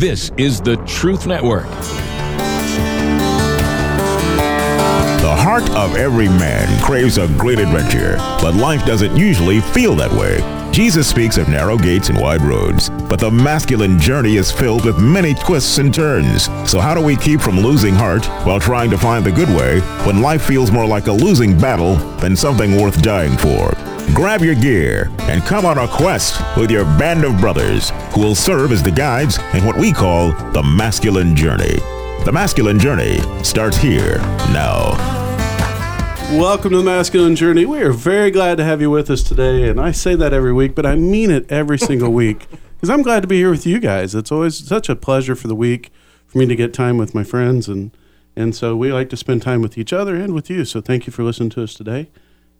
This 0.00 0.30
is 0.38 0.62
the 0.62 0.76
Truth 0.86 1.26
Network. 1.26 1.68
The 5.20 5.36
heart 5.36 5.68
of 5.72 5.94
every 5.94 6.28
man 6.28 6.82
craves 6.82 7.18
a 7.18 7.28
great 7.36 7.58
adventure, 7.58 8.16
but 8.40 8.54
life 8.54 8.86
doesn't 8.86 9.14
usually 9.14 9.60
feel 9.60 9.94
that 9.96 10.10
way. 10.12 10.40
Jesus 10.72 11.06
speaks 11.06 11.36
of 11.36 11.50
narrow 11.50 11.76
gates 11.76 12.08
and 12.08 12.18
wide 12.18 12.40
roads, 12.40 12.88
but 13.10 13.20
the 13.20 13.30
masculine 13.30 14.00
journey 14.00 14.36
is 14.36 14.50
filled 14.50 14.86
with 14.86 14.98
many 14.98 15.34
twists 15.34 15.76
and 15.76 15.92
turns. 15.92 16.44
So, 16.64 16.80
how 16.80 16.94
do 16.94 17.02
we 17.02 17.14
keep 17.14 17.42
from 17.42 17.60
losing 17.60 17.94
heart 17.94 18.24
while 18.46 18.58
trying 18.58 18.88
to 18.92 18.96
find 18.96 19.22
the 19.22 19.32
good 19.32 19.50
way 19.50 19.80
when 20.06 20.22
life 20.22 20.40
feels 20.40 20.72
more 20.72 20.86
like 20.86 21.08
a 21.08 21.12
losing 21.12 21.58
battle 21.58 21.96
than 22.20 22.34
something 22.34 22.80
worth 22.80 23.02
dying 23.02 23.36
for? 23.36 23.74
Grab 24.14 24.42
your 24.42 24.56
gear 24.56 25.08
and 25.20 25.40
come 25.44 25.64
on 25.64 25.78
a 25.78 25.86
quest 25.86 26.42
with 26.56 26.68
your 26.68 26.84
band 26.84 27.24
of 27.24 27.38
brothers 27.38 27.90
who 28.12 28.20
will 28.20 28.34
serve 28.34 28.72
as 28.72 28.82
the 28.82 28.90
guides 28.90 29.38
in 29.54 29.64
what 29.64 29.76
we 29.76 29.92
call 29.92 30.32
the 30.50 30.62
masculine 30.62 31.36
journey. 31.36 31.76
The 32.24 32.32
masculine 32.32 32.80
journey 32.80 33.20
starts 33.44 33.76
here 33.76 34.18
now. 34.52 34.96
Welcome 36.32 36.72
to 36.72 36.78
the 36.78 36.84
Masculine 36.84 37.36
Journey. 37.36 37.64
We 37.66 37.82
are 37.82 37.92
very 37.92 38.32
glad 38.32 38.56
to 38.56 38.64
have 38.64 38.80
you 38.80 38.90
with 38.90 39.10
us 39.10 39.22
today. 39.22 39.68
And 39.68 39.80
I 39.80 39.92
say 39.92 40.16
that 40.16 40.32
every 40.32 40.52
week, 40.52 40.74
but 40.74 40.84
I 40.84 40.96
mean 40.96 41.30
it 41.30 41.50
every 41.50 41.78
single 41.78 42.12
week 42.12 42.48
because 42.74 42.90
I'm 42.90 43.02
glad 43.02 43.20
to 43.20 43.28
be 43.28 43.36
here 43.36 43.50
with 43.50 43.64
you 43.64 43.78
guys. 43.78 44.16
It's 44.16 44.32
always 44.32 44.56
such 44.56 44.88
a 44.88 44.96
pleasure 44.96 45.36
for 45.36 45.46
the 45.46 45.54
week 45.54 45.92
for 46.26 46.38
me 46.38 46.46
to 46.46 46.56
get 46.56 46.74
time 46.74 46.98
with 46.98 47.14
my 47.14 47.22
friends. 47.22 47.68
And, 47.68 47.96
and 48.34 48.56
so 48.56 48.76
we 48.76 48.92
like 48.92 49.08
to 49.10 49.16
spend 49.16 49.42
time 49.42 49.62
with 49.62 49.78
each 49.78 49.92
other 49.92 50.16
and 50.16 50.34
with 50.34 50.50
you. 50.50 50.64
So 50.64 50.80
thank 50.80 51.06
you 51.06 51.12
for 51.12 51.22
listening 51.22 51.50
to 51.50 51.62
us 51.62 51.74
today. 51.74 52.10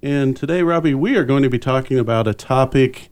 And 0.02 0.36
today, 0.36 0.62
Robbie, 0.62 0.94
we 0.94 1.16
are 1.16 1.24
going 1.24 1.42
to 1.42 1.50
be 1.50 1.58
talking 1.58 1.98
about 1.98 2.26
a 2.26 2.32
topic 2.32 3.10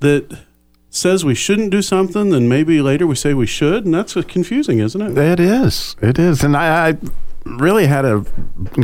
that 0.00 0.40
says 0.88 1.24
we 1.24 1.34
shouldn't 1.34 1.70
do 1.70 1.82
something, 1.82 2.30
then 2.30 2.48
maybe 2.48 2.80
later 2.80 3.06
we 3.06 3.14
say 3.14 3.34
we 3.34 3.46
should. 3.46 3.84
And 3.84 3.94
that's 3.94 4.14
confusing, 4.24 4.78
isn't 4.78 5.00
it? 5.00 5.18
It 5.18 5.40
is. 5.40 5.96
It 6.00 6.18
is. 6.18 6.42
And 6.42 6.56
I, 6.56 6.90
I 6.90 6.96
really 7.44 7.86
had 7.86 8.04
a 8.04 8.24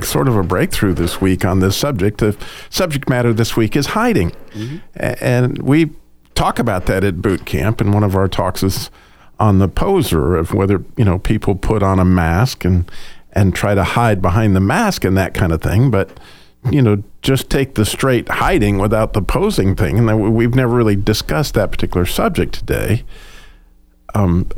sort 0.03 0.29
of 0.29 0.37
a 0.37 0.43
breakthrough 0.43 0.93
this 0.93 1.21
week 1.21 1.45
on 1.45 1.61
this 1.61 1.77
subject. 1.77 2.19
The 2.19 2.37
subject 2.71 3.09
matter 3.09 3.33
this 3.33 3.57
week 3.57 3.75
is 3.75 3.89
hiding. 3.89 4.31
Mm-hmm. 4.51 4.77
And 4.95 5.63
we 5.63 5.91
talk 6.35 6.59
about 6.59 6.87
that 6.87 7.03
at 7.03 7.23
boot 7.23 7.47
camp. 7.47 7.81
And 7.81 7.95
one 7.95 8.05
of 8.05 8.15
our 8.15 8.29
talks 8.29 8.63
is 8.63 8.91
on 9.41 9.59
the 9.59 9.69
poser 9.69 10.37
of 10.37 10.53
whether, 10.53 10.85
you 10.97 11.05
know, 11.05 11.19
people 11.19 11.55
put 11.55 11.83
on 11.83 11.99
a 11.99 12.05
mask 12.05 12.65
and, 12.65 12.91
and 13.33 13.55
try 13.55 13.75
to 13.75 13.85
hide 13.85 14.21
behind 14.21 14.55
the 14.55 14.61
mask 14.61 15.05
and 15.05 15.17
that 15.17 15.33
kind 15.33 15.53
of 15.53 15.63
thing. 15.63 15.91
But, 15.91 16.19
you 16.71 16.83
know, 16.83 17.03
just 17.23 17.51
take 17.51 17.75
the 17.75 17.85
straight 17.85 18.29
hiding 18.29 18.79
without 18.79 19.13
the 19.13 19.23
posing 19.23 19.75
thing. 19.75 19.99
And 19.99 20.35
we've 20.35 20.55
never 20.55 20.75
really 20.75 20.97
discussed 20.97 21.55
that 21.55 21.71
particular 21.71 22.07
subject 22.07 22.55
today. 22.55 23.05
Um, 24.15 24.49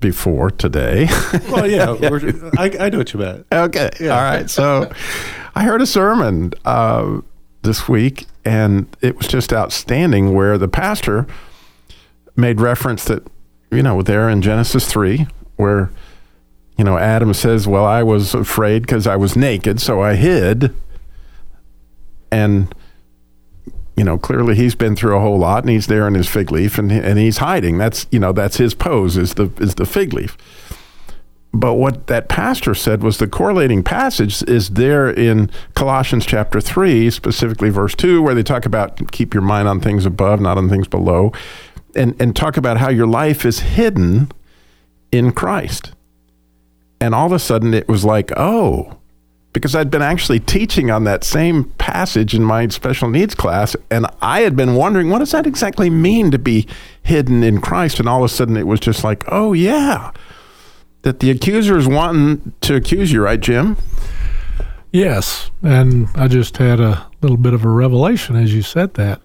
before 0.00 0.50
today. 0.50 1.08
well, 1.50 1.68
yeah, 1.68 1.90
I, 2.58 2.76
I 2.78 2.88
know 2.90 2.98
what 2.98 3.12
you 3.12 3.20
meant. 3.20 3.46
Okay, 3.50 3.90
yeah. 4.00 4.10
all 4.10 4.22
right. 4.22 4.48
So, 4.48 4.90
I 5.54 5.64
heard 5.64 5.80
a 5.80 5.86
sermon 5.86 6.52
uh, 6.64 7.20
this 7.62 7.88
week, 7.88 8.26
and 8.44 8.86
it 9.00 9.16
was 9.16 9.26
just 9.26 9.52
outstanding. 9.52 10.34
Where 10.34 10.58
the 10.58 10.68
pastor 10.68 11.26
made 12.36 12.60
reference 12.60 13.04
that 13.04 13.26
you 13.70 13.82
know 13.82 14.02
there 14.02 14.28
in 14.28 14.42
Genesis 14.42 14.86
three, 14.86 15.26
where 15.56 15.90
you 16.76 16.84
know 16.84 16.98
Adam 16.98 17.34
says, 17.34 17.66
"Well, 17.66 17.84
I 17.84 18.02
was 18.02 18.34
afraid 18.34 18.82
because 18.82 19.06
I 19.06 19.16
was 19.16 19.34
naked, 19.34 19.80
so 19.80 20.02
I 20.02 20.14
hid," 20.14 20.74
and 22.30 22.74
you 23.96 24.04
know, 24.04 24.18
clearly 24.18 24.54
he's 24.54 24.74
been 24.74 24.94
through 24.94 25.16
a 25.16 25.20
whole 25.20 25.38
lot, 25.38 25.62
and 25.62 25.70
he's 25.70 25.86
there 25.86 26.06
in 26.06 26.14
his 26.14 26.28
fig 26.28 26.52
leaf, 26.52 26.78
and 26.78 26.92
and 26.92 27.18
he's 27.18 27.38
hiding. 27.38 27.78
That's 27.78 28.06
you 28.10 28.18
know 28.18 28.32
that's 28.32 28.58
his 28.58 28.74
pose 28.74 29.16
is 29.16 29.34
the 29.34 29.50
is 29.58 29.76
the 29.76 29.86
fig 29.86 30.12
leaf. 30.12 30.36
But 31.52 31.74
what 31.74 32.06
that 32.08 32.28
pastor 32.28 32.74
said 32.74 33.02
was 33.02 33.16
the 33.16 33.26
correlating 33.26 33.82
passage 33.82 34.42
is 34.42 34.70
there 34.70 35.08
in 35.08 35.50
Colossians 35.74 36.26
chapter 36.26 36.60
3, 36.60 37.08
specifically 37.08 37.70
verse 37.70 37.94
2, 37.94 38.20
where 38.20 38.34
they 38.34 38.42
talk 38.42 38.66
about 38.66 39.10
keep 39.10 39.32
your 39.32 39.42
mind 39.42 39.66
on 39.66 39.80
things 39.80 40.04
above, 40.04 40.38
not 40.38 40.58
on 40.58 40.68
things 40.68 40.86
below, 40.86 41.32
and, 41.94 42.14
and 42.20 42.36
talk 42.36 42.58
about 42.58 42.76
how 42.76 42.90
your 42.90 43.06
life 43.06 43.46
is 43.46 43.60
hidden 43.60 44.30
in 45.10 45.32
Christ. 45.32 45.92
And 47.00 47.14
all 47.14 47.26
of 47.26 47.32
a 47.32 47.38
sudden 47.38 47.72
it 47.72 47.88
was 47.88 48.04
like, 48.04 48.30
oh, 48.36 48.98
because 49.56 49.74
I'd 49.74 49.90
been 49.90 50.02
actually 50.02 50.38
teaching 50.38 50.90
on 50.90 51.04
that 51.04 51.24
same 51.24 51.64
passage 51.78 52.34
in 52.34 52.44
my 52.44 52.68
special 52.68 53.08
needs 53.08 53.34
class, 53.34 53.74
and 53.90 54.06
I 54.20 54.40
had 54.40 54.54
been 54.54 54.74
wondering, 54.74 55.08
what 55.08 55.20
does 55.20 55.30
that 55.30 55.46
exactly 55.46 55.88
mean 55.88 56.30
to 56.32 56.38
be 56.38 56.66
hidden 57.02 57.42
in 57.42 57.62
Christ? 57.62 57.98
And 57.98 58.06
all 58.06 58.22
of 58.22 58.30
a 58.30 58.34
sudden 58.34 58.58
it 58.58 58.66
was 58.66 58.80
just 58.80 59.02
like, 59.02 59.24
oh, 59.28 59.54
yeah, 59.54 60.10
that 61.00 61.20
the 61.20 61.30
accuser 61.30 61.78
is 61.78 61.88
wanting 61.88 62.52
to 62.60 62.74
accuse 62.74 63.10
you, 63.10 63.22
right, 63.22 63.40
Jim? 63.40 63.78
Yes. 64.92 65.50
And 65.62 66.08
I 66.14 66.28
just 66.28 66.58
had 66.58 66.78
a 66.78 67.06
little 67.22 67.38
bit 67.38 67.54
of 67.54 67.64
a 67.64 67.70
revelation 67.70 68.36
as 68.36 68.52
you 68.52 68.60
said 68.60 68.92
that. 68.94 69.22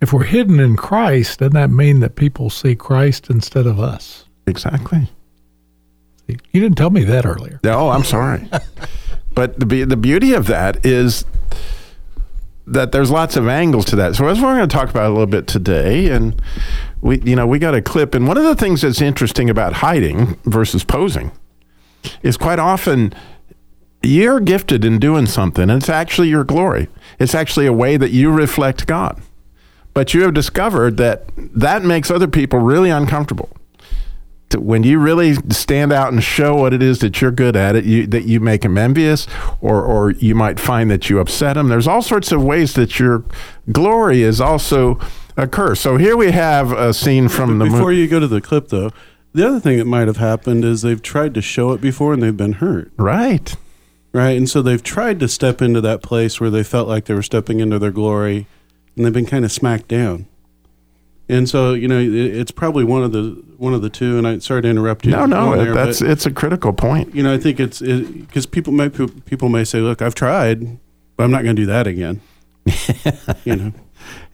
If 0.00 0.12
we're 0.12 0.22
hidden 0.22 0.60
in 0.60 0.76
Christ, 0.76 1.40
doesn't 1.40 1.54
that 1.54 1.70
mean 1.70 1.98
that 1.98 2.14
people 2.14 2.48
see 2.48 2.76
Christ 2.76 3.28
instead 3.28 3.66
of 3.66 3.80
us? 3.80 4.24
Exactly. 4.46 5.10
You 6.28 6.60
didn't 6.60 6.76
tell 6.76 6.90
me 6.90 7.02
that 7.02 7.26
earlier. 7.26 7.58
Oh, 7.64 7.88
I'm 7.88 8.04
sorry. 8.04 8.48
But 9.38 9.60
the 9.60 9.84
the 9.84 9.96
beauty 9.96 10.32
of 10.32 10.48
that 10.48 10.84
is 10.84 11.24
that 12.66 12.90
there's 12.90 13.08
lots 13.08 13.36
of 13.36 13.46
angles 13.46 13.84
to 13.84 13.94
that. 13.94 14.16
So 14.16 14.26
that's 14.26 14.40
what 14.40 14.48
we're 14.48 14.56
going 14.56 14.68
to 14.68 14.76
talk 14.76 14.90
about 14.90 15.06
a 15.06 15.10
little 15.10 15.28
bit 15.28 15.46
today. 15.46 16.10
And 16.10 16.42
we, 17.02 17.20
you 17.20 17.36
know, 17.36 17.46
we 17.46 17.60
got 17.60 17.72
a 17.72 17.80
clip. 17.80 18.16
And 18.16 18.26
one 18.26 18.36
of 18.36 18.42
the 18.42 18.56
things 18.56 18.80
that's 18.80 19.00
interesting 19.00 19.48
about 19.48 19.74
hiding 19.74 20.34
versus 20.42 20.82
posing 20.82 21.30
is 22.20 22.36
quite 22.36 22.58
often 22.58 23.14
you're 24.02 24.40
gifted 24.40 24.84
in 24.84 24.98
doing 24.98 25.26
something, 25.26 25.70
and 25.70 25.80
it's 25.80 25.88
actually 25.88 26.30
your 26.30 26.42
glory. 26.42 26.88
It's 27.20 27.32
actually 27.32 27.66
a 27.66 27.72
way 27.72 27.96
that 27.96 28.10
you 28.10 28.32
reflect 28.32 28.88
God. 28.88 29.22
But 29.94 30.14
you 30.14 30.22
have 30.22 30.34
discovered 30.34 30.96
that 30.96 31.30
that 31.36 31.84
makes 31.84 32.10
other 32.10 32.26
people 32.26 32.58
really 32.58 32.90
uncomfortable 32.90 33.50
to, 34.50 34.60
when 34.60 34.82
you 34.82 34.98
really 34.98 35.34
stand 35.50 35.92
out 35.92 36.12
and 36.12 36.22
show 36.22 36.54
what 36.54 36.72
it 36.72 36.82
is 36.82 36.98
that 37.00 37.20
you're 37.20 37.30
good 37.30 37.56
at, 37.56 37.76
it 37.76 37.84
you, 37.84 38.06
that 38.06 38.24
you 38.24 38.40
make 38.40 38.62
them 38.62 38.78
envious, 38.78 39.26
or 39.60 39.82
or 39.82 40.12
you 40.12 40.34
might 40.34 40.58
find 40.58 40.90
that 40.90 41.10
you 41.10 41.18
upset 41.18 41.54
them. 41.54 41.68
There's 41.68 41.86
all 41.88 42.02
sorts 42.02 42.32
of 42.32 42.42
ways 42.42 42.74
that 42.74 42.98
your 42.98 43.24
glory 43.70 44.22
is 44.22 44.40
also 44.40 44.98
a 45.36 45.46
curse. 45.46 45.80
So 45.80 45.96
here 45.96 46.16
we 46.16 46.32
have 46.32 46.72
a 46.72 46.92
scene 46.92 47.28
from 47.28 47.58
the. 47.58 47.66
Before 47.66 47.80
mo- 47.80 47.88
you 47.88 48.08
go 48.08 48.20
to 48.20 48.28
the 48.28 48.40
clip, 48.40 48.68
though, 48.68 48.90
the 49.32 49.46
other 49.46 49.60
thing 49.60 49.78
that 49.78 49.86
might 49.86 50.06
have 50.06 50.16
happened 50.16 50.64
is 50.64 50.82
they've 50.82 51.02
tried 51.02 51.34
to 51.34 51.42
show 51.42 51.72
it 51.72 51.80
before 51.80 52.14
and 52.14 52.22
they've 52.22 52.36
been 52.36 52.54
hurt. 52.54 52.92
Right. 52.96 53.54
Right, 54.12 54.36
and 54.36 54.48
so 54.48 54.62
they've 54.62 54.82
tried 54.82 55.20
to 55.20 55.28
step 55.28 55.60
into 55.60 55.82
that 55.82 56.02
place 56.02 56.40
where 56.40 56.48
they 56.48 56.64
felt 56.64 56.88
like 56.88 57.04
they 57.04 57.14
were 57.14 57.22
stepping 57.22 57.60
into 57.60 57.78
their 57.78 57.90
glory, 57.90 58.46
and 58.96 59.04
they've 59.04 59.12
been 59.12 59.26
kind 59.26 59.44
of 59.44 59.52
smacked 59.52 59.88
down. 59.88 60.26
And 61.28 61.48
so, 61.48 61.74
you 61.74 61.88
know, 61.88 61.98
it's 62.00 62.50
probably 62.50 62.84
one 62.84 63.02
of 63.02 63.12
the 63.12 63.42
one 63.58 63.74
of 63.74 63.82
the 63.82 63.90
two. 63.90 64.16
And 64.16 64.26
I 64.26 64.38
sorry 64.38 64.62
to 64.62 64.68
interrupt 64.68 65.04
you. 65.04 65.12
No, 65.12 65.26
no, 65.26 65.56
there, 65.56 65.74
that's 65.74 66.00
but, 66.00 66.10
it's 66.10 66.24
a 66.24 66.30
critical 66.30 66.72
point. 66.72 67.14
You 67.14 67.22
know, 67.22 67.34
I 67.34 67.38
think 67.38 67.60
it's 67.60 67.80
because 67.80 68.46
it, 68.46 68.50
people 68.50 68.72
may 68.72 68.88
people 68.88 69.50
may 69.50 69.64
say, 69.64 69.80
"Look, 69.80 70.00
I've 70.00 70.14
tried, 70.14 70.78
but 71.16 71.24
I'm 71.24 71.30
not 71.30 71.42
going 71.42 71.54
to 71.54 71.62
do 71.62 71.66
that 71.66 71.86
again." 71.86 72.22
you 73.44 73.56
know, 73.56 73.72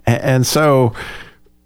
and, 0.06 0.22
and 0.22 0.46
so 0.46 0.94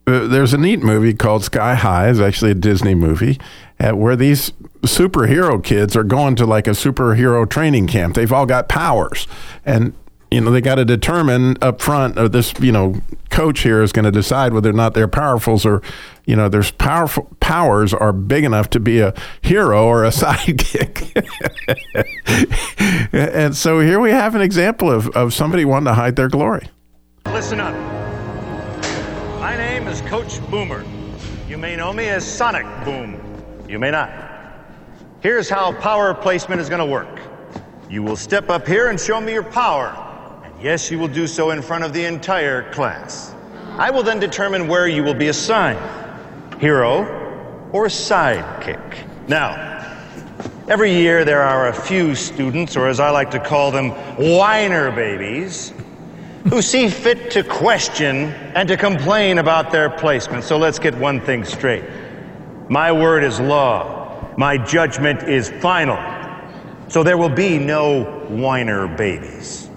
uh, 0.06 0.26
there's 0.26 0.54
a 0.54 0.58
neat 0.58 0.82
movie 0.82 1.12
called 1.12 1.44
Sky 1.44 1.74
High. 1.74 2.08
It's 2.08 2.20
actually 2.20 2.52
a 2.52 2.54
Disney 2.54 2.94
movie 2.94 3.38
uh, 3.78 3.92
where 3.92 4.16
these 4.16 4.50
superhero 4.82 5.62
kids 5.62 5.94
are 5.94 6.04
going 6.04 6.36
to 6.36 6.46
like 6.46 6.66
a 6.66 6.70
superhero 6.70 7.48
training 7.48 7.86
camp. 7.86 8.14
They've 8.14 8.32
all 8.32 8.46
got 8.46 8.68
powers, 8.70 9.26
and 9.66 9.92
you 10.30 10.40
know, 10.40 10.50
they 10.50 10.60
got 10.60 10.74
to 10.74 10.84
determine 10.84 11.56
up 11.62 11.80
front, 11.80 12.18
or 12.18 12.28
this, 12.28 12.52
you 12.60 12.72
know, 12.72 13.00
coach 13.30 13.60
here 13.60 13.82
is 13.82 13.92
going 13.92 14.04
to 14.04 14.10
decide 14.10 14.52
whether 14.52 14.68
or 14.68 14.74
not 14.74 14.94
their 14.94 15.08
powerfuls 15.08 15.64
or, 15.64 15.82
you 16.26 16.36
know, 16.36 16.48
their 16.48 16.62
powerful 16.62 17.28
powers 17.40 17.94
are 17.94 18.12
big 18.12 18.44
enough 18.44 18.68
to 18.70 18.80
be 18.80 19.00
a 19.00 19.14
hero 19.40 19.86
or 19.86 20.04
a 20.04 20.08
sidekick. 20.10 21.14
and 23.12 23.56
so 23.56 23.80
here 23.80 24.00
we 24.00 24.10
have 24.10 24.34
an 24.34 24.42
example 24.42 24.90
of, 24.90 25.08
of 25.16 25.32
somebody 25.32 25.64
wanting 25.64 25.86
to 25.86 25.94
hide 25.94 26.16
their 26.16 26.28
glory. 26.28 26.68
Listen 27.26 27.60
up. 27.60 27.74
My 29.40 29.56
name 29.56 29.86
is 29.88 30.02
Coach 30.02 30.44
Boomer. 30.50 30.84
You 31.48 31.56
may 31.56 31.74
know 31.74 31.92
me 31.92 32.08
as 32.08 32.26
Sonic 32.26 32.66
Boom. 32.84 33.18
You 33.66 33.78
may 33.78 33.90
not. 33.90 34.10
Here's 35.20 35.48
how 35.48 35.72
power 35.72 36.12
placement 36.12 36.60
is 36.60 36.68
going 36.68 36.80
to 36.80 36.86
work. 36.86 37.08
You 37.88 38.02
will 38.02 38.16
step 38.16 38.50
up 38.50 38.66
here 38.66 38.90
and 38.90 39.00
show 39.00 39.20
me 39.20 39.32
your 39.32 39.42
power. 39.42 40.04
Yes, 40.60 40.90
you 40.90 40.98
will 40.98 41.08
do 41.08 41.28
so 41.28 41.50
in 41.50 41.62
front 41.62 41.84
of 41.84 41.92
the 41.92 42.04
entire 42.04 42.72
class. 42.72 43.32
I 43.76 43.90
will 43.90 44.02
then 44.02 44.18
determine 44.18 44.66
where 44.66 44.88
you 44.88 45.04
will 45.04 45.14
be 45.14 45.28
assigned 45.28 45.78
hero 46.60 47.70
or 47.72 47.86
sidekick. 47.86 49.28
Now, 49.28 49.54
every 50.66 50.92
year 50.92 51.24
there 51.24 51.42
are 51.42 51.68
a 51.68 51.72
few 51.72 52.16
students, 52.16 52.76
or 52.76 52.88
as 52.88 52.98
I 52.98 53.10
like 53.10 53.30
to 53.30 53.38
call 53.38 53.70
them, 53.70 53.90
whiner 54.16 54.90
babies, 54.90 55.72
who 56.50 56.60
see 56.60 56.88
fit 56.88 57.30
to 57.32 57.44
question 57.44 58.32
and 58.56 58.68
to 58.68 58.76
complain 58.76 59.38
about 59.38 59.70
their 59.70 59.88
placement. 59.88 60.42
So 60.42 60.58
let's 60.58 60.80
get 60.80 60.96
one 60.96 61.20
thing 61.20 61.44
straight. 61.44 61.84
My 62.68 62.90
word 62.90 63.22
is 63.22 63.38
law. 63.38 64.34
My 64.36 64.58
judgment 64.58 65.22
is 65.22 65.50
final. 65.60 65.98
So 66.88 67.04
there 67.04 67.16
will 67.16 67.28
be 67.28 67.58
no 67.58 68.02
whiner 68.28 68.88
babies. 68.88 69.67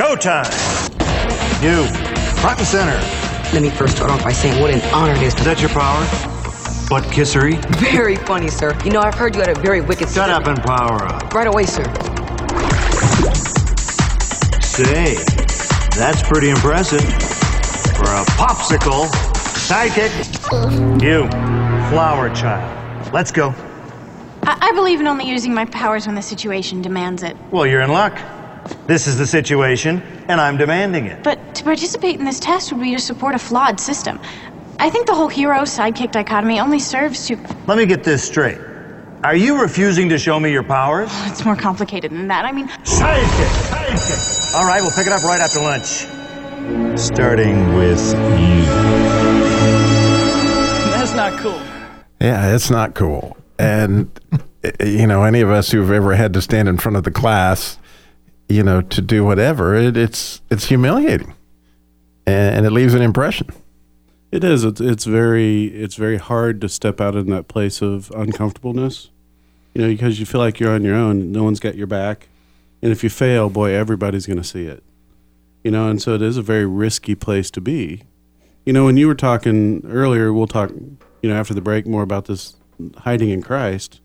Go 0.00 0.16
time! 0.16 0.50
You, 1.62 1.84
front 2.40 2.58
and 2.58 2.66
center. 2.66 2.96
Let 3.52 3.60
me 3.60 3.68
first 3.68 3.96
start 3.96 4.10
off 4.10 4.24
by 4.24 4.32
saying 4.32 4.58
what 4.58 4.70
an 4.70 4.80
honor 4.94 5.12
it 5.12 5.20
is 5.20 5.34
Is 5.34 5.34
to. 5.34 5.44
that 5.44 5.60
your 5.60 5.68
power? 5.68 6.00
Butt 6.88 7.04
kissery? 7.12 7.56
Very 7.92 8.16
funny, 8.16 8.48
sir. 8.48 8.74
You 8.82 8.92
know, 8.92 9.00
I've 9.00 9.14
heard 9.14 9.34
you 9.34 9.42
had 9.42 9.54
a 9.54 9.60
very 9.60 9.82
wicked. 9.82 10.08
Shut 10.08 10.30
up 10.30 10.46
and 10.46 10.58
power 10.62 11.04
up. 11.04 11.34
Right 11.34 11.46
away, 11.46 11.66
sir. 11.66 11.84
Say, 14.62 15.16
that's 15.94 16.22
pretty 16.22 16.48
impressive. 16.48 17.02
For 17.02 18.04
a 18.04 18.24
popsicle 18.40 19.04
sidekick. 19.68 21.02
You, 21.02 21.28
flower 21.90 22.34
child. 22.34 23.12
Let's 23.12 23.30
go. 23.30 23.54
I, 24.44 24.56
I 24.62 24.72
believe 24.72 25.00
in 25.00 25.06
only 25.06 25.28
using 25.28 25.52
my 25.52 25.66
powers 25.66 26.06
when 26.06 26.14
the 26.14 26.22
situation 26.22 26.80
demands 26.80 27.22
it. 27.22 27.36
Well, 27.50 27.66
you're 27.66 27.82
in 27.82 27.90
luck. 27.92 28.18
This 28.86 29.06
is 29.06 29.16
the 29.18 29.26
situation, 29.26 30.02
and 30.28 30.40
I'm 30.40 30.56
demanding 30.56 31.06
it. 31.06 31.22
But 31.22 31.54
to 31.56 31.64
participate 31.64 32.18
in 32.18 32.24
this 32.24 32.40
test 32.40 32.72
would 32.72 32.80
be 32.80 32.94
to 32.94 33.00
support 33.00 33.34
a 33.34 33.38
flawed 33.38 33.78
system. 33.78 34.18
I 34.78 34.88
think 34.90 35.06
the 35.06 35.14
whole 35.14 35.28
hero 35.28 35.62
sidekick 35.62 36.12
dichotomy 36.12 36.58
only 36.58 36.78
serves 36.78 37.26
to. 37.28 37.36
Let 37.66 37.78
me 37.78 37.86
get 37.86 38.02
this 38.02 38.24
straight. 38.24 38.58
Are 39.22 39.36
you 39.36 39.60
refusing 39.60 40.08
to 40.08 40.18
show 40.18 40.40
me 40.40 40.50
your 40.50 40.62
powers? 40.62 41.10
It's 41.26 41.44
more 41.44 41.56
complicated 41.56 42.10
than 42.10 42.28
that. 42.28 42.46
I 42.46 42.52
mean, 42.52 42.68
Sidekick! 42.68 43.68
Sidekick! 43.68 44.54
All 44.54 44.66
right, 44.66 44.80
we'll 44.80 44.90
pick 44.92 45.06
it 45.06 45.12
up 45.12 45.22
right 45.22 45.40
after 45.40 45.60
lunch. 45.60 46.06
Starting 46.98 47.74
with 47.74 48.12
you. 48.12 48.64
That's 50.90 51.14
not 51.14 51.38
cool. 51.38 51.60
Yeah, 52.20 52.54
it's 52.54 52.70
not 52.70 52.94
cool. 52.94 53.36
And, 53.58 54.10
you 54.80 55.06
know, 55.06 55.24
any 55.24 55.42
of 55.42 55.50
us 55.50 55.70
who've 55.70 55.90
ever 55.90 56.14
had 56.14 56.32
to 56.34 56.42
stand 56.42 56.68
in 56.68 56.78
front 56.78 56.96
of 56.96 57.04
the 57.04 57.10
class, 57.10 57.78
you 58.50 58.64
know, 58.64 58.82
to 58.82 59.00
do 59.00 59.24
whatever, 59.24 59.74
it, 59.76 59.96
it's 59.96 60.42
it's 60.50 60.66
humiliating, 60.66 61.34
and, 62.26 62.56
and 62.56 62.66
it 62.66 62.70
leaves 62.70 62.94
an 62.94 63.02
impression. 63.02 63.48
It 64.32 64.44
is. 64.44 64.64
It's, 64.64 64.80
it's 64.80 65.04
very. 65.04 65.66
It's 65.66 65.94
very 65.94 66.18
hard 66.18 66.60
to 66.60 66.68
step 66.68 67.00
out 67.00 67.14
in 67.14 67.30
that 67.30 67.48
place 67.48 67.80
of 67.80 68.10
uncomfortableness. 68.14 69.10
You 69.74 69.82
know, 69.82 69.88
because 69.88 70.18
you 70.18 70.26
feel 70.26 70.40
like 70.40 70.58
you're 70.58 70.72
on 70.72 70.82
your 70.82 70.96
own. 70.96 71.30
No 71.30 71.44
one's 71.44 71.60
got 71.60 71.76
your 71.76 71.86
back, 71.86 72.28
and 72.82 72.90
if 72.90 73.04
you 73.04 73.10
fail, 73.10 73.48
boy, 73.48 73.72
everybody's 73.72 74.26
going 74.26 74.36
to 74.36 74.44
see 74.44 74.64
it. 74.64 74.82
You 75.62 75.70
know, 75.70 75.88
and 75.88 76.02
so 76.02 76.14
it 76.14 76.22
is 76.22 76.36
a 76.36 76.42
very 76.42 76.66
risky 76.66 77.14
place 77.14 77.50
to 77.52 77.60
be. 77.60 78.02
You 78.64 78.72
know, 78.72 78.84
when 78.84 78.96
you 78.96 79.06
were 79.06 79.14
talking 79.14 79.84
earlier, 79.86 80.32
we'll 80.32 80.46
talk. 80.46 80.70
You 81.22 81.28
know, 81.28 81.36
after 81.36 81.54
the 81.54 81.60
break, 81.60 81.86
more 81.86 82.02
about 82.02 82.24
this 82.24 82.56
hiding 82.98 83.30
in 83.30 83.42
Christ. 83.42 84.00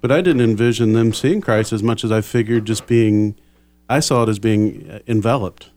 But 0.00 0.12
I 0.12 0.20
didn't 0.20 0.42
envision 0.42 0.92
them 0.92 1.12
seeing 1.12 1.40
Christ 1.40 1.72
as 1.72 1.82
much 1.82 2.04
as 2.04 2.12
I 2.12 2.20
figured 2.20 2.64
just 2.64 2.86
being. 2.86 3.36
I 3.88 4.00
saw 4.00 4.24
it 4.24 4.28
as 4.28 4.38
being 4.38 4.90
uh, 4.90 4.98
enveloped. 5.06 5.70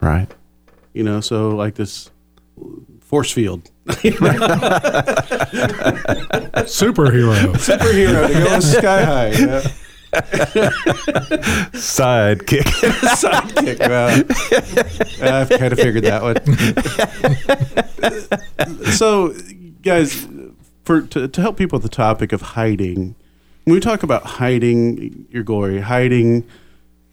Right. 0.00 0.26
You 0.92 1.04
know, 1.04 1.20
so 1.20 1.50
like 1.50 1.76
this 1.76 2.10
force 3.00 3.30
field. 3.32 3.70
Superhero. 3.86 4.48
superhero 7.54 8.26
to 8.26 8.32
go 8.44 8.60
sky 8.60 9.04
high. 9.04 9.30
You 9.30 9.46
know? 9.46 9.62
Sidekick. 11.72 12.62
Sidekick. 13.16 13.78
Well, 13.80 14.24
I've 15.34 15.48
kind 15.48 15.72
of 15.72 15.78
figured 15.78 16.04
that 16.04 16.22
one. 16.22 16.36
so, 18.92 19.34
guys, 19.80 20.26
for 20.84 21.00
to, 21.02 21.28
to 21.28 21.40
help 21.40 21.56
people 21.56 21.78
with 21.78 21.84
the 21.84 21.88
topic 21.96 22.32
of 22.32 22.42
hiding, 22.42 23.14
when 23.64 23.74
we 23.74 23.80
talk 23.80 24.02
about 24.02 24.24
hiding 24.24 25.26
your 25.30 25.44
glory, 25.44 25.80
hiding 25.80 26.44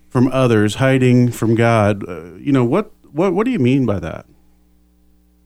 from 0.09 0.27
others, 0.29 0.75
hiding 0.75 1.31
from 1.31 1.55
God, 1.55 2.07
uh, 2.07 2.33
you 2.35 2.51
know 2.51 2.65
what 2.65 2.91
what 3.11 3.33
what 3.33 3.45
do 3.45 3.51
you 3.51 3.59
mean 3.59 3.85
by 3.85 3.99
that? 3.99 4.25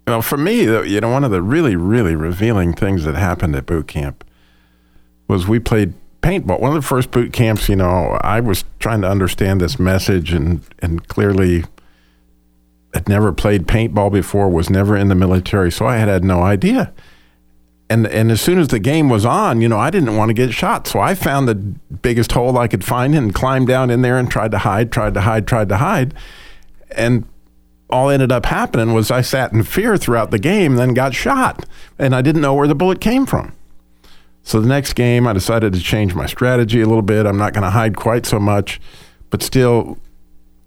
Well, 0.08 0.22
for 0.22 0.38
me, 0.38 0.64
you 0.64 1.00
know, 1.00 1.10
one 1.10 1.24
of 1.24 1.32
the 1.32 1.42
really, 1.42 1.76
really 1.76 2.16
revealing 2.16 2.74
things 2.74 3.06
that 3.06 3.16
happened 3.16 3.56
at 3.56 3.66
boot 3.66 3.88
camp 3.88 4.26
was 5.30 5.48
we 5.48 5.60
played 5.60 5.94
paintball. 6.22 6.60
One 6.60 6.76
of 6.76 6.82
the 6.82 6.88
first 6.88 7.12
boot 7.12 7.32
camps, 7.32 7.70
you 7.70 7.78
know, 7.78 8.20
I 8.22 8.42
was 8.42 8.66
trying 8.80 9.02
to 9.02 9.10
understand 9.10 9.62
this 9.62 9.80
message 9.80 10.34
and, 10.34 10.62
and 10.80 11.08
clearly 11.08 11.64
had 12.94 13.08
never 13.08 13.32
played 13.32 13.66
paintball 13.66 14.12
before, 14.12 14.50
was 14.50 14.70
never 14.70 14.96
in 14.98 15.08
the 15.08 15.16
military, 15.16 15.72
so 15.72 15.86
I 15.86 15.98
had 15.98 16.10
had 16.10 16.24
no 16.24 16.44
idea. 16.44 16.94
And, 17.90 18.08
and 18.08 18.32
as 18.32 18.42
soon 18.42 18.60
as 18.60 18.70
the 18.70 18.80
game 18.80 19.10
was 19.10 19.26
on, 19.26 19.62
you 19.62 19.70
know, 19.70 19.78
I 19.78 19.90
didn't 19.90 20.16
want 20.16 20.30
to 20.30 20.34
get 20.34 20.52
shot. 20.54 20.88
So 20.88 21.00
I 21.00 21.16
found 21.16 21.48
the 21.48 21.56
biggest 21.56 22.32
hole 22.32 22.58
I 22.58 22.68
could 22.68 22.84
find 22.84 23.14
and 23.14 23.34
climbed 23.36 23.68
down 23.68 23.90
in 23.90 24.02
there 24.02 24.18
and 24.18 24.32
tried 24.32 24.52
to 24.52 24.60
hide, 24.60 24.92
tried 24.92 25.14
to 25.16 25.22
hide, 25.22 25.48
tried 25.48 25.70
to 25.70 25.78
hide. 25.78 26.14
And 26.92 27.26
all 27.90 28.10
ended 28.10 28.32
up 28.32 28.48
happening 28.48 28.94
was 28.94 29.12
I 29.12 29.22
sat 29.22 29.54
in 29.54 29.64
fear 29.64 29.98
throughout 29.98 30.32
the 30.32 30.40
game, 30.40 30.76
then 30.76 30.94
got 30.94 31.14
shot, 31.14 31.66
and 32.00 32.16
I 32.16 32.22
didn't 32.22 32.42
know 32.42 32.56
where 32.56 32.68
the 32.68 32.76
bullet 32.76 33.00
came 33.00 33.26
from. 33.26 33.54
So 34.42 34.60
the 34.60 34.68
next 34.68 34.94
game, 34.94 35.28
I 35.28 35.34
decided 35.34 35.74
to 35.74 35.80
change 35.80 36.16
my 36.16 36.26
strategy 36.26 36.82
a 36.82 36.88
little 36.88 37.04
bit. 37.04 37.26
I'm 37.26 37.38
not 37.38 37.54
going 37.54 37.64
to 37.64 37.70
hide 37.70 37.96
quite 37.96 38.26
so 38.26 38.40
much, 38.40 38.82
but 39.30 39.42
still, 39.44 39.98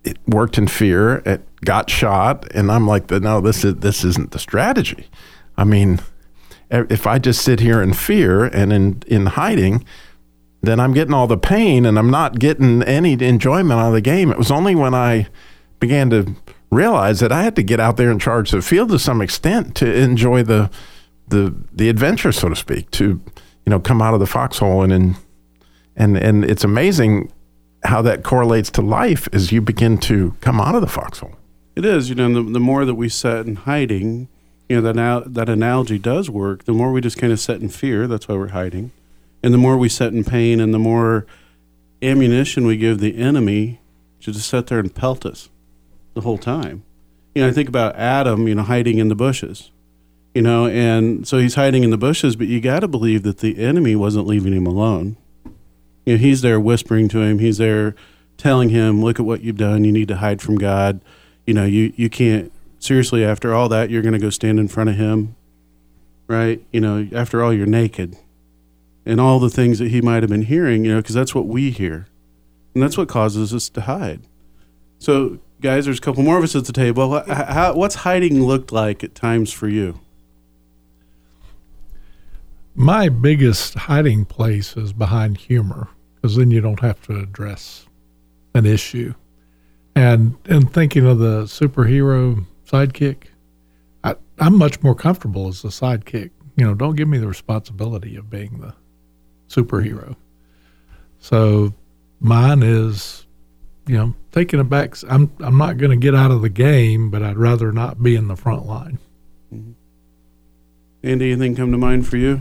it 0.04 0.18
worked 0.26 0.56
in 0.56 0.68
fear. 0.68 1.16
It 1.26 1.42
got 1.62 1.90
shot, 1.90 2.46
and 2.54 2.70
I'm 2.70 2.86
like, 2.86 3.10
no, 3.10 3.40
this 3.40 3.64
is 3.64 3.74
this 3.76 4.04
isn't 4.04 4.30
the 4.30 4.38
strategy. 4.38 5.08
I 5.58 5.64
mean, 5.64 6.00
if 6.70 7.06
I 7.06 7.18
just 7.18 7.42
sit 7.42 7.60
here 7.60 7.82
in 7.82 7.92
fear 7.92 8.44
and 8.44 8.72
in 8.72 9.02
in 9.06 9.26
hiding, 9.26 9.84
then 10.62 10.80
I'm 10.80 10.92
getting 10.92 11.14
all 11.14 11.26
the 11.26 11.38
pain, 11.38 11.86
and 11.86 11.98
I'm 11.98 12.10
not 12.10 12.38
getting 12.38 12.82
any 12.82 13.12
enjoyment 13.12 13.78
out 13.78 13.88
of 13.88 13.92
the 13.92 14.00
game. 14.00 14.30
It 14.30 14.38
was 14.38 14.50
only 14.50 14.74
when 14.74 14.94
I 14.94 15.28
began 15.80 16.10
to 16.10 16.34
realize 16.70 17.20
that 17.20 17.32
I 17.32 17.42
had 17.42 17.56
to 17.56 17.62
get 17.62 17.80
out 17.80 17.96
there 17.96 18.10
and 18.10 18.20
charge 18.20 18.50
the 18.50 18.62
field 18.62 18.90
to 18.90 18.98
some 18.98 19.20
extent 19.20 19.74
to 19.76 19.92
enjoy 19.92 20.42
the 20.42 20.70
the 21.28 21.54
the 21.72 21.88
adventure, 21.88 22.32
so 22.32 22.48
to 22.48 22.56
speak, 22.56 22.90
to 22.92 23.04
you 23.04 23.70
know 23.70 23.80
come 23.80 24.02
out 24.02 24.14
of 24.14 24.20
the 24.20 24.26
foxhole 24.26 24.82
and 24.82 24.92
and 24.92 25.16
and, 25.96 26.16
and 26.16 26.44
it's 26.44 26.64
amazing 26.64 27.32
how 27.84 28.02
that 28.02 28.24
correlates 28.24 28.70
to 28.70 28.82
life 28.82 29.28
as 29.32 29.52
you 29.52 29.60
begin 29.60 29.98
to 29.98 30.36
come 30.40 30.60
out 30.60 30.74
of 30.74 30.80
the 30.80 30.86
foxhole. 30.86 31.36
It 31.74 31.84
is, 31.84 32.08
you 32.08 32.14
know, 32.14 32.32
the, 32.32 32.42
the 32.42 32.60
more 32.60 32.84
that 32.84 32.94
we 32.94 33.08
set 33.08 33.46
in 33.46 33.56
hiding, 33.56 34.28
you 34.68 34.76
know, 34.76 34.82
that 34.82 34.96
now 34.96 35.20
that 35.20 35.48
analogy 35.48 35.98
does 35.98 36.28
work. 36.28 36.64
The 36.64 36.72
more 36.72 36.92
we 36.92 37.00
just 37.00 37.18
kind 37.18 37.32
of 37.32 37.40
set 37.40 37.60
in 37.60 37.68
fear, 37.68 38.06
that's 38.06 38.28
why 38.28 38.34
we're 38.34 38.48
hiding, 38.48 38.90
and 39.42 39.54
the 39.54 39.58
more 39.58 39.76
we 39.76 39.88
set 39.88 40.12
in 40.12 40.24
pain, 40.24 40.60
and 40.60 40.74
the 40.74 40.78
more 40.78 41.26
ammunition 42.02 42.66
we 42.66 42.76
give 42.76 42.98
the 42.98 43.16
enemy 43.16 43.80
to 44.20 44.32
just 44.32 44.48
sit 44.48 44.66
there 44.66 44.78
and 44.78 44.94
pelt 44.94 45.24
us 45.24 45.48
the 46.14 46.20
whole 46.22 46.38
time. 46.38 46.82
You 47.34 47.42
know, 47.42 47.48
I 47.48 47.52
think 47.52 47.68
about 47.68 47.96
Adam, 47.96 48.48
you 48.48 48.54
know, 48.54 48.62
hiding 48.62 48.98
in 48.98 49.08
the 49.08 49.14
bushes, 49.14 49.70
you 50.34 50.42
know, 50.42 50.66
and 50.66 51.26
so 51.28 51.38
he's 51.38 51.54
hiding 51.54 51.84
in 51.84 51.90
the 51.90 51.98
bushes, 51.98 52.34
but 52.34 52.46
you 52.46 52.60
got 52.60 52.80
to 52.80 52.88
believe 52.88 53.22
that 53.22 53.38
the 53.38 53.58
enemy 53.58 53.94
wasn't 53.94 54.26
leaving 54.26 54.52
him 54.52 54.66
alone. 54.66 55.16
You 56.04 56.14
know, 56.14 56.18
he's 56.18 56.42
there 56.42 56.58
whispering 56.60 57.08
to 57.08 57.20
him. 57.20 57.38
He's 57.38 57.58
there 57.58 57.94
telling 58.36 58.68
him, 58.70 59.02
"Look 59.02 59.18
at 59.18 59.26
what 59.26 59.42
you've 59.42 59.56
done. 59.56 59.84
You 59.84 59.92
need 59.92 60.08
to 60.08 60.16
hide 60.16 60.40
from 60.40 60.56
God. 60.56 61.00
You 61.46 61.54
know, 61.54 61.64
you 61.64 61.92
you 61.96 62.08
can't 62.08 62.52
seriously. 62.78 63.24
After 63.24 63.54
all 63.54 63.68
that, 63.68 63.90
you're 63.90 64.02
going 64.02 64.12
to 64.12 64.18
go 64.18 64.30
stand 64.30 64.58
in 64.58 64.68
front 64.68 64.90
of 64.90 64.96
Him, 64.96 65.36
right? 66.26 66.64
You 66.72 66.80
know, 66.80 67.08
after 67.12 67.42
all, 67.42 67.52
you're 67.52 67.66
naked, 67.66 68.16
and 69.04 69.20
all 69.20 69.38
the 69.38 69.50
things 69.50 69.78
that 69.78 69.88
he 69.88 70.00
might 70.00 70.22
have 70.22 70.30
been 70.30 70.42
hearing. 70.42 70.84
You 70.84 70.94
know, 70.94 71.00
because 71.00 71.14
that's 71.14 71.34
what 71.34 71.46
we 71.46 71.70
hear, 71.70 72.06
and 72.74 72.82
that's 72.82 72.98
what 72.98 73.08
causes 73.08 73.54
us 73.54 73.68
to 73.70 73.82
hide. 73.82 74.22
So, 74.98 75.38
guys, 75.60 75.84
there's 75.84 75.98
a 75.98 76.02
couple 76.02 76.22
more 76.22 76.38
of 76.38 76.44
us 76.44 76.56
at 76.56 76.64
the 76.64 76.72
table. 76.72 77.22
How, 77.26 77.74
what's 77.74 77.96
hiding 77.96 78.42
looked 78.44 78.72
like 78.72 79.04
at 79.04 79.14
times 79.14 79.52
for 79.52 79.68
you? 79.68 80.00
My 82.74 83.08
biggest 83.08 83.74
hiding 83.74 84.26
place 84.26 84.76
is 84.76 84.92
behind 84.92 85.38
humor 85.38 85.88
because 86.16 86.36
then 86.36 86.50
you 86.50 86.60
don't 86.60 86.80
have 86.80 87.00
to 87.06 87.18
address 87.18 87.86
an 88.52 88.66
issue. 88.66 89.14
And 89.94 90.36
and 90.44 90.70
thinking 90.72 91.06
of 91.06 91.18
the 91.18 91.44
superhero 91.44 92.44
sidekick, 92.66 93.24
I, 94.04 94.16
I'm 94.38 94.56
much 94.56 94.82
more 94.82 94.94
comfortable 94.94 95.48
as 95.48 95.62
the 95.62 95.68
sidekick. 95.68 96.30
You 96.56 96.64
know, 96.66 96.74
don't 96.74 96.96
give 96.96 97.08
me 97.08 97.18
the 97.18 97.28
responsibility 97.28 98.16
of 98.16 98.30
being 98.30 98.60
the 98.60 98.74
superhero. 99.48 100.16
So 101.18 101.74
mine 102.20 102.62
is, 102.62 103.26
you 103.86 103.96
know, 103.96 104.14
taking 104.32 104.60
a 104.60 104.64
back. 104.64 104.96
I'm 105.08 105.32
I'm 105.40 105.58
not 105.58 105.78
going 105.78 105.90
to 105.90 105.96
get 105.96 106.14
out 106.14 106.30
of 106.30 106.42
the 106.42 106.48
game, 106.48 107.10
but 107.10 107.22
I'd 107.22 107.36
rather 107.36 107.72
not 107.72 108.02
be 108.02 108.16
in 108.16 108.28
the 108.28 108.36
front 108.36 108.66
line. 108.66 108.98
Mm-hmm. 109.54 109.72
Andy, 111.02 111.32
anything 111.32 111.54
come 111.54 111.72
to 111.72 111.78
mind 111.78 112.06
for 112.06 112.16
you? 112.16 112.40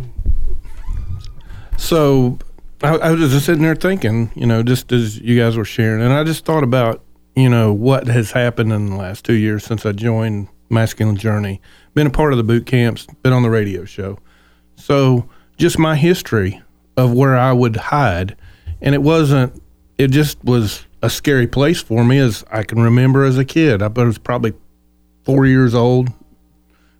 So 1.77 2.39
I, 2.81 2.97
I 2.97 3.11
was 3.11 3.31
just 3.31 3.45
sitting 3.45 3.63
there 3.63 3.75
thinking, 3.75 4.31
you 4.35 4.45
know, 4.45 4.63
just 4.63 4.91
as 4.91 5.19
you 5.19 5.39
guys 5.39 5.57
were 5.57 5.65
sharing, 5.65 6.01
and 6.01 6.13
I 6.13 6.23
just 6.23 6.45
thought 6.45 6.63
about, 6.63 7.01
you 7.35 7.49
know, 7.49 7.73
what 7.73 8.07
has 8.07 8.31
happened 8.31 8.71
in 8.71 8.89
the 8.89 8.95
last 8.95 9.25
two 9.25 9.33
years 9.33 9.63
since 9.63 9.85
I 9.85 9.91
joined 9.91 10.47
Masculine 10.69 11.17
Journey. 11.17 11.61
Been 11.93 12.07
a 12.07 12.11
part 12.11 12.33
of 12.33 12.37
the 12.37 12.43
boot 12.43 12.65
camps, 12.65 13.07
been 13.23 13.33
on 13.33 13.43
the 13.43 13.49
radio 13.49 13.85
show. 13.85 14.19
So 14.75 15.29
just 15.57 15.77
my 15.77 15.95
history 15.95 16.61
of 16.97 17.13
where 17.13 17.35
I 17.35 17.51
would 17.53 17.75
hide, 17.75 18.35
and 18.81 18.95
it 18.95 19.01
wasn't. 19.01 19.61
It 19.97 20.09
just 20.09 20.43
was 20.43 20.85
a 21.01 21.09
scary 21.09 21.47
place 21.47 21.81
for 21.81 22.03
me, 22.03 22.19
as 22.19 22.43
I 22.51 22.63
can 22.63 22.81
remember 22.81 23.23
as 23.23 23.37
a 23.37 23.45
kid. 23.45 23.81
I 23.81 23.87
was 23.87 24.17
probably 24.17 24.53
four 25.23 25.45
years 25.45 25.73
old. 25.73 26.09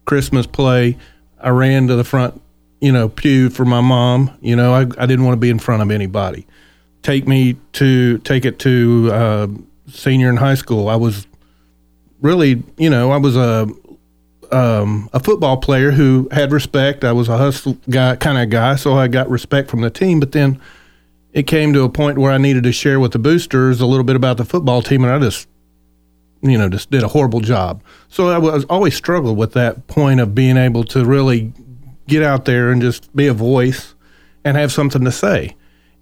Christmas 0.06 0.46
play. 0.46 0.98
I 1.40 1.50
ran 1.50 1.88
to 1.88 1.96
the 1.96 2.04
front, 2.04 2.42
you 2.80 2.92
know, 2.92 3.10
pew 3.10 3.50
for 3.50 3.66
my 3.66 3.82
mom. 3.82 4.38
You 4.42 4.56
know, 4.56 4.74
I, 4.74 4.82
I 4.82 5.06
didn't 5.06 5.26
want 5.26 5.34
to 5.34 5.40
be 5.40 5.50
in 5.50 5.60
front 5.60 5.82
of 5.82 5.92
anybody. 5.92 6.48
Take 7.02 7.28
me 7.28 7.58
to 7.74 8.18
take 8.20 8.46
it 8.46 8.60
to 8.60 9.10
uh, 9.12 9.48
senior 9.88 10.30
in 10.30 10.38
high 10.38 10.56
school. 10.56 10.88
I 10.90 10.96
was 10.96 11.28
really, 12.22 12.64
you 12.78 12.90
know, 12.90 13.12
I 13.12 13.18
was 13.18 13.36
a 13.36 13.68
um, 14.52 15.10
a 15.14 15.20
football 15.20 15.58
player 15.58 15.92
who 15.92 16.28
had 16.32 16.52
respect. 16.52 17.04
I 17.04 17.12
was 17.12 17.30
a 17.30 17.38
hustle 17.38 17.78
guy, 17.90 18.16
kind 18.16 18.38
of 18.38 18.50
guy, 18.50 18.76
so 18.76 18.94
I 18.94 19.08
got 19.08 19.30
respect 19.30 19.70
from 19.70 19.82
the 19.82 19.90
team. 19.90 20.20
But 20.20 20.32
then 20.32 20.62
it 21.34 21.44
came 21.44 21.74
to 21.74 21.84
a 21.84 21.90
point 21.90 22.18
where 22.18 22.32
I 22.32 22.38
needed 22.38 22.64
to 22.64 22.72
share 22.72 23.00
with 23.00 23.12
the 23.12 23.20
boosters 23.20 23.82
a 23.82 23.86
little 23.86 24.04
bit 24.04 24.16
about 24.16 24.38
the 24.38 24.46
football 24.46 24.82
team, 24.82 25.04
and 25.04 25.14
I 25.14 25.20
just, 25.20 25.48
you 26.42 26.58
know, 26.58 26.70
just 26.70 26.92
did 26.92 27.04
a 27.04 27.08
horrible 27.08 27.42
job. 27.42 27.84
So 28.08 28.30
I 28.30 28.38
was 28.38 28.66
always 28.66 28.96
struggled 28.96 29.38
with 29.38 29.54
that 29.54 29.88
point 29.88 30.20
of 30.20 30.36
being 30.36 30.58
able 30.58 30.84
to 30.86 31.06
really 31.06 31.54
get 32.08 32.24
out 32.24 32.46
there 32.46 32.72
and 32.72 32.82
just 32.82 33.14
be 33.16 33.28
a 33.28 33.34
voice 33.34 33.96
and 34.44 34.56
have 34.56 34.72
something 34.72 35.04
to 35.04 35.12
say. 35.12 35.56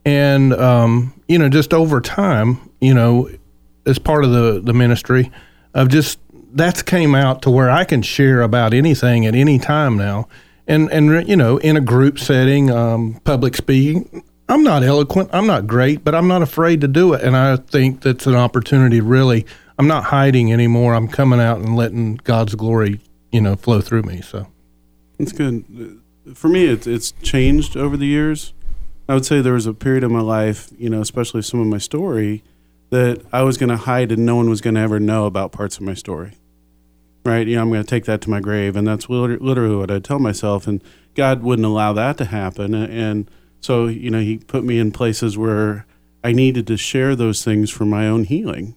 And 0.06 0.54
um, 0.54 1.20
you 1.28 1.40
know, 1.40 1.50
just 1.50 1.74
over 1.74 2.02
time, 2.02 2.70
you 2.82 2.94
know, 2.94 3.30
as 3.86 4.00
part 4.00 4.24
of 4.24 4.32
the 4.32 4.62
the 4.64 4.74
ministry, 4.74 5.32
of 5.74 5.90
just 5.90 6.20
that's 6.54 6.82
came 6.82 7.16
out 7.16 7.42
to 7.44 7.50
where 7.50 7.70
I 7.70 7.84
can 7.84 8.02
share 8.02 8.42
about 8.42 8.74
anything 8.74 9.26
at 9.26 9.36
any 9.36 9.60
time 9.60 9.98
now, 9.98 10.28
and 10.68 10.92
and 10.92 11.28
you 11.28 11.36
know, 11.36 11.58
in 11.58 11.78
a 11.78 11.82
group 11.82 12.20
setting, 12.20 12.70
um, 12.70 13.20
public 13.24 13.56
speaking. 13.56 14.24
I'm 14.50 14.64
not 14.64 14.84
eloquent. 14.84 15.30
I'm 15.32 15.48
not 15.48 15.68
great, 15.68 16.04
but 16.04 16.14
I'm 16.14 16.28
not 16.28 16.42
afraid 16.42 16.82
to 16.82 16.88
do 16.88 17.14
it, 17.14 17.24
and 17.24 17.36
I 17.36 17.56
think 17.56 18.02
that's 18.02 18.28
an 18.28 18.36
opportunity. 18.36 19.00
Really, 19.00 19.46
I'm 19.80 19.88
not 19.88 20.06
hiding 20.06 20.52
anymore. 20.52 20.94
I'm 20.94 21.08
coming 21.08 21.40
out 21.40 21.60
and 21.60 21.76
letting 21.76 22.16
God's 22.18 22.54
glory, 22.56 23.00
you 23.32 23.42
know, 23.42 23.56
flow 23.56 23.82
through 23.82 24.04
me. 24.04 24.22
So 24.22 24.48
it's 25.18 25.32
good. 25.32 26.00
For 26.34 26.50
me, 26.50 26.66
it's 26.66 26.88
it's 26.88 27.14
changed 27.24 27.78
over 27.78 27.98
the 27.98 28.06
years. 28.06 28.54
I 29.08 29.14
would 29.16 29.26
say 29.26 29.42
there 29.42 29.54
was 29.54 29.66
a 29.66 29.74
period 29.74 30.04
of 30.04 30.12
my 30.12 30.22
life, 30.22 30.70
you 30.78 30.90
know, 30.90 31.02
especially 31.02 31.42
some 31.42 31.60
of 31.60 31.68
my 31.68 31.78
story, 31.78 32.44
that 32.94 33.26
I 33.34 33.42
was 33.42 33.58
going 33.58 33.70
to 33.70 33.78
hide 33.78 34.12
and 34.12 34.26
no 34.26 34.36
one 34.36 34.50
was 34.50 34.62
going 34.62 34.76
to 34.76 34.82
ever 34.82 35.00
know 35.00 35.26
about 35.26 35.52
parts 35.52 35.78
of 35.78 35.84
my 35.84 35.96
story. 35.96 36.34
Right? 37.26 37.48
You 37.48 37.56
know, 37.56 37.64
I'm 37.64 37.70
going 37.70 37.84
to 37.84 37.90
take 37.90 38.06
that 38.06 38.22
to 38.22 38.30
my 38.30 38.40
grave. 38.40 38.76
And 38.76 38.88
that's 38.88 39.10
literally 39.10 39.76
what 39.76 39.90
I 39.90 40.00
tell 40.00 40.20
myself. 40.20 40.68
And 40.68 40.84
God 41.16 41.42
wouldn't 41.42 41.66
allow 41.66 41.94
that 41.94 42.18
to 42.18 42.26
happen. 42.26 42.74
And 42.74 43.30
so, 43.62 43.88
you 43.88 44.10
know, 44.10 44.20
He 44.20 44.38
put 44.38 44.64
me 44.64 44.78
in 44.78 44.92
places 44.92 45.38
where 45.38 45.86
I 46.24 46.34
needed 46.34 46.68
to 46.68 46.78
share 46.78 47.16
those 47.16 47.44
things 47.44 47.72
for 47.72 47.86
my 47.86 48.08
own 48.08 48.26
healing. 48.26 48.76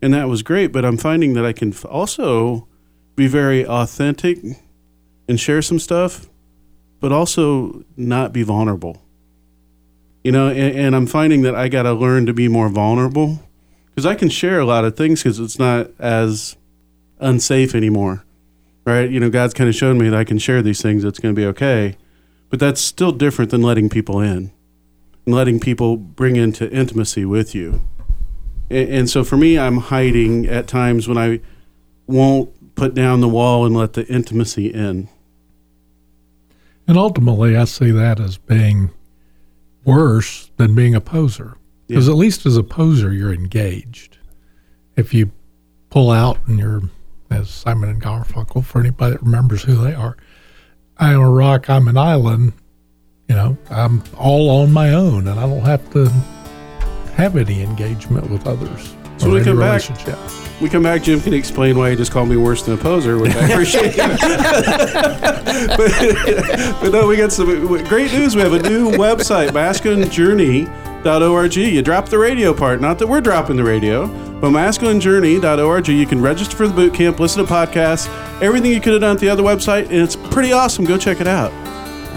And 0.00 0.14
that 0.14 0.28
was 0.28 0.42
great. 0.42 0.68
But 0.68 0.84
I'm 0.84 0.96
finding 0.96 1.34
that 1.34 1.44
I 1.44 1.52
can 1.52 1.74
also 1.84 2.66
be 3.16 3.26
very 3.26 3.66
authentic 3.66 4.38
and 5.28 5.38
share 5.38 5.60
some 5.60 5.78
stuff, 5.78 6.28
but 7.00 7.12
also 7.12 7.84
not 7.96 8.32
be 8.32 8.42
vulnerable 8.42 9.02
you 10.22 10.32
know 10.32 10.48
and, 10.48 10.76
and 10.76 10.96
i'm 10.96 11.06
finding 11.06 11.42
that 11.42 11.54
i 11.54 11.68
got 11.68 11.82
to 11.84 11.92
learn 11.92 12.26
to 12.26 12.32
be 12.32 12.48
more 12.48 12.68
vulnerable 12.68 13.40
because 14.00 14.10
i 14.10 14.14
can 14.14 14.30
share 14.30 14.60
a 14.60 14.64
lot 14.64 14.84
of 14.84 14.96
things 14.96 15.22
because 15.22 15.38
it's 15.38 15.58
not 15.58 15.90
as 15.98 16.56
unsafe 17.18 17.74
anymore 17.74 18.24
right? 18.84 19.10
You 19.10 19.20
know 19.20 19.30
god's 19.30 19.54
kind 19.54 19.68
of 19.68 19.74
shown 19.74 19.98
me 19.98 20.08
that 20.08 20.18
i 20.18 20.24
can 20.24 20.38
share 20.38 20.62
these 20.62 20.82
things 20.82 21.04
it's 21.04 21.18
going 21.18 21.34
to 21.34 21.40
be 21.40 21.46
okay. 21.46 21.96
But 22.48 22.58
that's 22.58 22.80
still 22.80 23.12
different 23.12 23.52
than 23.52 23.62
letting 23.62 23.88
people 23.88 24.20
in 24.20 24.50
and 25.24 25.34
letting 25.34 25.60
people 25.60 25.96
bring 25.96 26.34
into 26.34 26.68
intimacy 26.72 27.24
with 27.24 27.54
you. 27.54 27.82
And, 28.68 28.88
and 28.88 29.10
so 29.10 29.22
for 29.22 29.36
me 29.36 29.58
i'm 29.58 29.78
hiding 29.78 30.46
at 30.46 30.66
times 30.66 31.06
when 31.06 31.18
i 31.18 31.40
won't 32.06 32.74
put 32.74 32.94
down 32.94 33.20
the 33.20 33.28
wall 33.28 33.66
and 33.66 33.76
let 33.76 33.92
the 33.92 34.06
intimacy 34.06 34.68
in. 34.68 35.08
And 36.88 36.96
ultimately 36.96 37.56
i 37.56 37.64
see 37.64 37.90
that 37.90 38.18
as 38.18 38.38
being 38.38 38.90
worse 39.84 40.50
than 40.56 40.74
being 40.74 40.94
a 40.94 41.00
poser. 41.00 41.56
Because 41.90 42.06
yeah. 42.06 42.12
at 42.12 42.18
least 42.18 42.46
as 42.46 42.56
a 42.56 42.62
poser, 42.62 43.12
you're 43.12 43.34
engaged. 43.34 44.18
If 44.94 45.12
you 45.12 45.32
pull 45.88 46.12
out 46.12 46.38
and 46.46 46.56
you're, 46.56 46.82
as 47.32 47.50
Simon 47.50 47.88
and 47.88 48.00
Garfunkel, 48.00 48.64
for 48.64 48.78
anybody 48.78 49.14
that 49.14 49.22
remembers 49.24 49.64
who 49.64 49.74
they 49.74 49.92
are, 49.92 50.16
I 50.98 51.12
am 51.12 51.20
a 51.20 51.28
rock, 51.28 51.68
I'm 51.68 51.88
an 51.88 51.96
island, 51.96 52.52
you 53.28 53.34
know, 53.34 53.58
I'm 53.70 54.04
all 54.16 54.62
on 54.62 54.72
my 54.72 54.94
own 54.94 55.26
and 55.26 55.40
I 55.40 55.48
don't 55.48 55.64
have 55.64 55.92
to 55.94 56.08
have 57.16 57.36
any 57.36 57.60
engagement 57.60 58.30
with 58.30 58.46
others. 58.46 58.94
So 59.16 59.28
we 59.28 59.42
come 59.42 59.58
back. 59.58 59.82
We 60.60 60.68
come 60.68 60.84
back. 60.84 61.02
Jim 61.02 61.20
can 61.20 61.34
explain 61.34 61.76
why 61.76 61.90
he 61.90 61.96
just 61.96 62.12
called 62.12 62.28
me 62.28 62.36
worse 62.36 62.62
than 62.62 62.74
a 62.74 62.76
poser, 62.76 63.18
which 63.18 63.34
I 63.34 63.48
appreciate. 63.48 63.96
but, 63.96 65.90
but, 66.80 66.92
no, 66.92 67.08
we 67.08 67.16
got 67.16 67.32
some 67.32 67.66
great 67.88 68.12
news. 68.12 68.36
We 68.36 68.42
have 68.42 68.52
a 68.52 68.62
new 68.62 68.92
website, 68.92 69.52
masculinejourney.org. 71.02 71.56
You 71.56 71.82
drop 71.82 72.08
the 72.08 72.18
radio 72.18 72.54
part. 72.54 72.80
Not 72.80 72.98
that 72.98 73.06
we're 73.06 73.20
dropping 73.20 73.56
the 73.56 73.64
radio, 73.64 74.06
but 74.40 74.50
masculinejourney.org. 74.50 75.88
You 75.88 76.06
can 76.06 76.20
register 76.20 76.56
for 76.56 76.68
the 76.68 76.74
boot 76.74 76.94
camp, 76.94 77.20
listen 77.20 77.44
to 77.44 77.52
podcasts, 77.52 78.08
everything 78.42 78.72
you 78.72 78.80
could 78.80 78.92
have 78.92 79.02
done 79.02 79.16
at 79.16 79.20
the 79.20 79.28
other 79.28 79.42
website, 79.42 79.84
and 79.84 79.96
it's 79.96 80.16
pretty 80.16 80.52
awesome. 80.52 80.84
Go 80.84 80.96
check 80.96 81.20
it 81.20 81.26
out. 81.26 81.52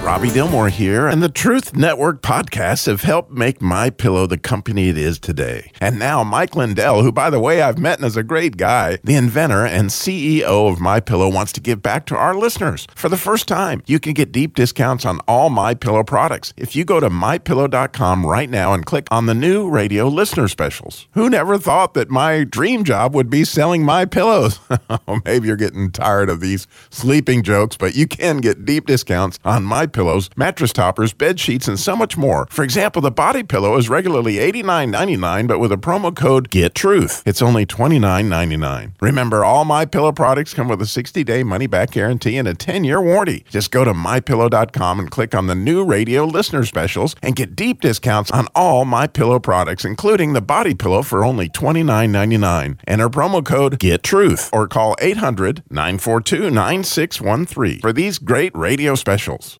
Robbie 0.04 0.28
Dilmore 0.32 0.70
here, 0.70 1.08
and 1.08 1.24
the 1.24 1.30
Truth 1.30 1.78
Network 1.78 2.22
podcasts 2.22 2.88
have 2.88 3.04
helped 3.04 3.32
make 3.32 3.62
My 3.62 3.90
Pillow 3.90 4.28
the 4.28 4.38
company 4.38 4.90
it 4.90 4.98
is 4.98 5.18
today. 5.18 5.72
And 5.80 5.98
now 5.98 6.26
Mike 6.26 6.58
Lindell, 6.58 7.02
who 7.04 7.12
by 7.14 7.30
the 7.30 7.40
way 7.40 7.62
I've 7.62 7.78
met 7.78 8.00
and 8.00 8.06
is 8.06 8.18
a 8.18 8.22
great 8.22 8.58
guy, 8.58 9.00
the 9.02 9.16
inventor 9.16 9.66
and 9.66 9.90
CEO 9.90 10.70
of 10.70 10.82
My 10.82 11.00
Pillow, 11.00 11.30
wants 11.32 11.54
to 11.54 11.62
give 11.62 11.82
back 11.82 12.06
to 12.08 12.18
our 12.18 12.36
listeners. 12.36 12.86
For 12.96 13.08
the 13.08 13.16
first 13.18 13.48
time, 13.48 13.82
you 13.88 13.98
can 13.98 14.12
get 14.12 14.34
deep 14.34 14.56
discounts 14.56 15.06
on 15.06 15.22
all 15.22 15.50
My 15.50 15.74
Pillow 15.74 16.04
products 16.04 16.54
if 16.58 16.76
you 16.76 16.84
go 16.84 17.00
to 17.00 17.10
mypillow.com 17.10 18.26
right 18.26 18.50
now 18.50 18.74
and 18.74 18.86
click 18.86 19.08
on 19.10 19.26
the 19.26 19.34
new 19.34 19.70
radio 19.70 20.10
listener 20.10 20.50
specials. 20.50 21.08
Who 21.14 21.30
never 21.30 21.58
thought 21.58 21.94
that 21.94 22.10
my 22.10 22.44
dream 22.44 22.84
job 22.84 23.16
would 23.16 23.30
be 23.30 23.46
selling 23.46 23.86
My 23.86 24.04
Pillows? 24.04 24.60
Maybe 25.26 25.48
you're 25.48 25.56
getting 25.56 25.92
tired 25.92 26.30
of 26.30 26.42
these 26.42 26.68
sleeping 26.90 27.42
jokes, 27.42 27.78
but 27.78 27.96
you 27.96 28.06
can 28.06 28.40
get 28.40 28.66
deep 28.66 28.86
discounts 28.86 29.40
on 29.46 29.64
My 29.64 29.88
pillows, 29.94 30.30
mattress 30.36 30.74
toppers, 30.74 31.14
bed 31.14 31.40
sheets, 31.40 31.68
and 31.68 31.80
so 31.80 31.96
much 31.96 32.18
more. 32.18 32.48
For 32.50 32.64
example, 32.64 33.00
the 33.02 33.12
body 33.12 33.44
pillow 33.44 33.78
is 33.78 33.90
regularly 33.90 34.36
$89.99, 34.36 35.48
but 35.48 35.60
with 35.60 35.72
a 35.72 35.78
promo 35.78 36.14
code 36.16 36.50
GETTRUTH, 36.50 37.24
it's 37.26 37.42
only 37.42 37.66
$29.99. 37.66 38.94
Remember, 39.00 39.46
all 39.46 39.64
My 39.66 39.86
Pillow 39.86 40.12
products 40.12 40.54
come 40.54 40.68
with 40.68 40.82
a 40.82 40.86
60-day 40.86 41.44
money-back 41.44 41.92
guarantee 41.92 42.38
and 42.38 42.48
a 42.48 42.54
10-year 42.54 43.02
warranty. 43.02 43.46
Just 43.50 43.72
go 43.72 43.84
to 43.86 43.94
mypillow.com 43.94 45.00
and 45.00 45.12
click 45.12 45.36
on 45.36 45.48
the 45.48 45.56
new 45.56 45.86
radio 45.86 46.26
listener 46.26 46.66
specials 46.66 47.16
and 47.22 47.36
get 47.36 47.56
deep 47.56 47.82
discounts 47.82 48.32
on 48.32 48.48
all 48.56 48.86
My 48.86 49.06
Pillow 49.08 49.40
products, 49.40 49.86
including 49.86 50.34
the 50.34 50.42
body 50.42 50.74
pillow 50.74 51.04
for 51.04 51.24
only 51.24 51.48
$29.99. 51.50 52.80
Enter 52.88 53.10
promo 53.10 53.46
code 53.46 53.80
GETTRUTH 53.80 54.50
or 54.52 54.68
call 54.68 54.96
800-942-9613 54.98 57.82
for 57.82 57.94
these 57.94 58.18
great 58.20 58.56
radio 58.56 58.96
specials. 58.96 59.60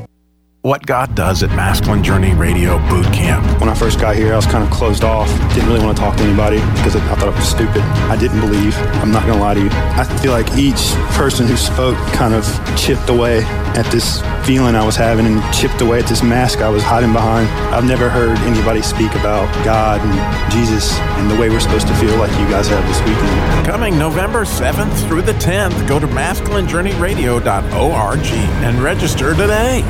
what 0.61 0.85
God 0.85 1.15
does 1.15 1.41
at 1.41 1.49
Masculine 1.55 2.03
Journey 2.03 2.35
Radio 2.35 2.77
Boot 2.87 3.05
Camp. 3.05 3.43
When 3.59 3.67
I 3.67 3.73
first 3.73 3.99
got 3.99 4.15
here, 4.15 4.33
I 4.33 4.35
was 4.35 4.45
kind 4.45 4.63
of 4.63 4.69
closed 4.69 5.03
off. 5.03 5.27
Didn't 5.55 5.67
really 5.67 5.83
want 5.83 5.97
to 5.97 6.03
talk 6.03 6.15
to 6.17 6.23
anybody 6.23 6.57
because 6.77 6.95
I 6.95 6.99
thought 7.15 7.29
I 7.29 7.35
was 7.35 7.47
stupid. 7.47 7.81
I 8.11 8.15
didn't 8.15 8.41
believe. 8.41 8.77
I'm 9.01 9.09
not 9.11 9.25
going 9.25 9.39
to 9.39 9.43
lie 9.43 9.55
to 9.55 9.59
you. 9.59 9.71
I 9.71 10.03
feel 10.21 10.33
like 10.33 10.55
each 10.55 10.93
person 11.17 11.47
who 11.47 11.57
spoke 11.57 11.97
kind 12.13 12.35
of 12.35 12.45
chipped 12.77 13.09
away 13.09 13.43
at 13.73 13.89
this 13.89 14.21
feeling 14.45 14.75
I 14.75 14.85
was 14.85 14.95
having 14.95 15.25
and 15.25 15.41
chipped 15.53 15.81
away 15.81 15.97
at 15.99 16.05
this 16.05 16.21
mask 16.21 16.59
I 16.59 16.69
was 16.69 16.83
hiding 16.83 17.11
behind. 17.11 17.49
I've 17.73 17.85
never 17.85 18.07
heard 18.07 18.37
anybody 18.39 18.83
speak 18.83 19.15
about 19.15 19.49
God 19.65 19.99
and 20.01 20.13
Jesus 20.51 20.95
and 21.17 21.31
the 21.31 21.35
way 21.41 21.49
we're 21.49 21.59
supposed 21.59 21.87
to 21.87 21.95
feel 21.95 22.15
like 22.17 22.29
you 22.39 22.47
guys 22.49 22.67
have 22.67 22.87
this 22.87 22.99
weekend. 22.99 23.65
Coming 23.65 23.97
November 23.97 24.45
7th 24.45 25.07
through 25.07 25.23
the 25.23 25.33
10th, 25.33 25.87
go 25.87 25.97
to 25.99 26.07
masculinejourneyradio.org 26.07 28.19
and 28.63 28.83
register 28.83 29.33
today. 29.33 29.83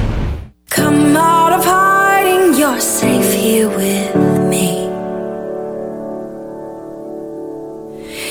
Come 0.72 1.18
out 1.18 1.52
of 1.52 1.66
hiding, 1.66 2.58
you're 2.58 2.80
safe 2.80 3.34
here 3.34 3.68
with 3.68 4.16
me. 4.50 4.88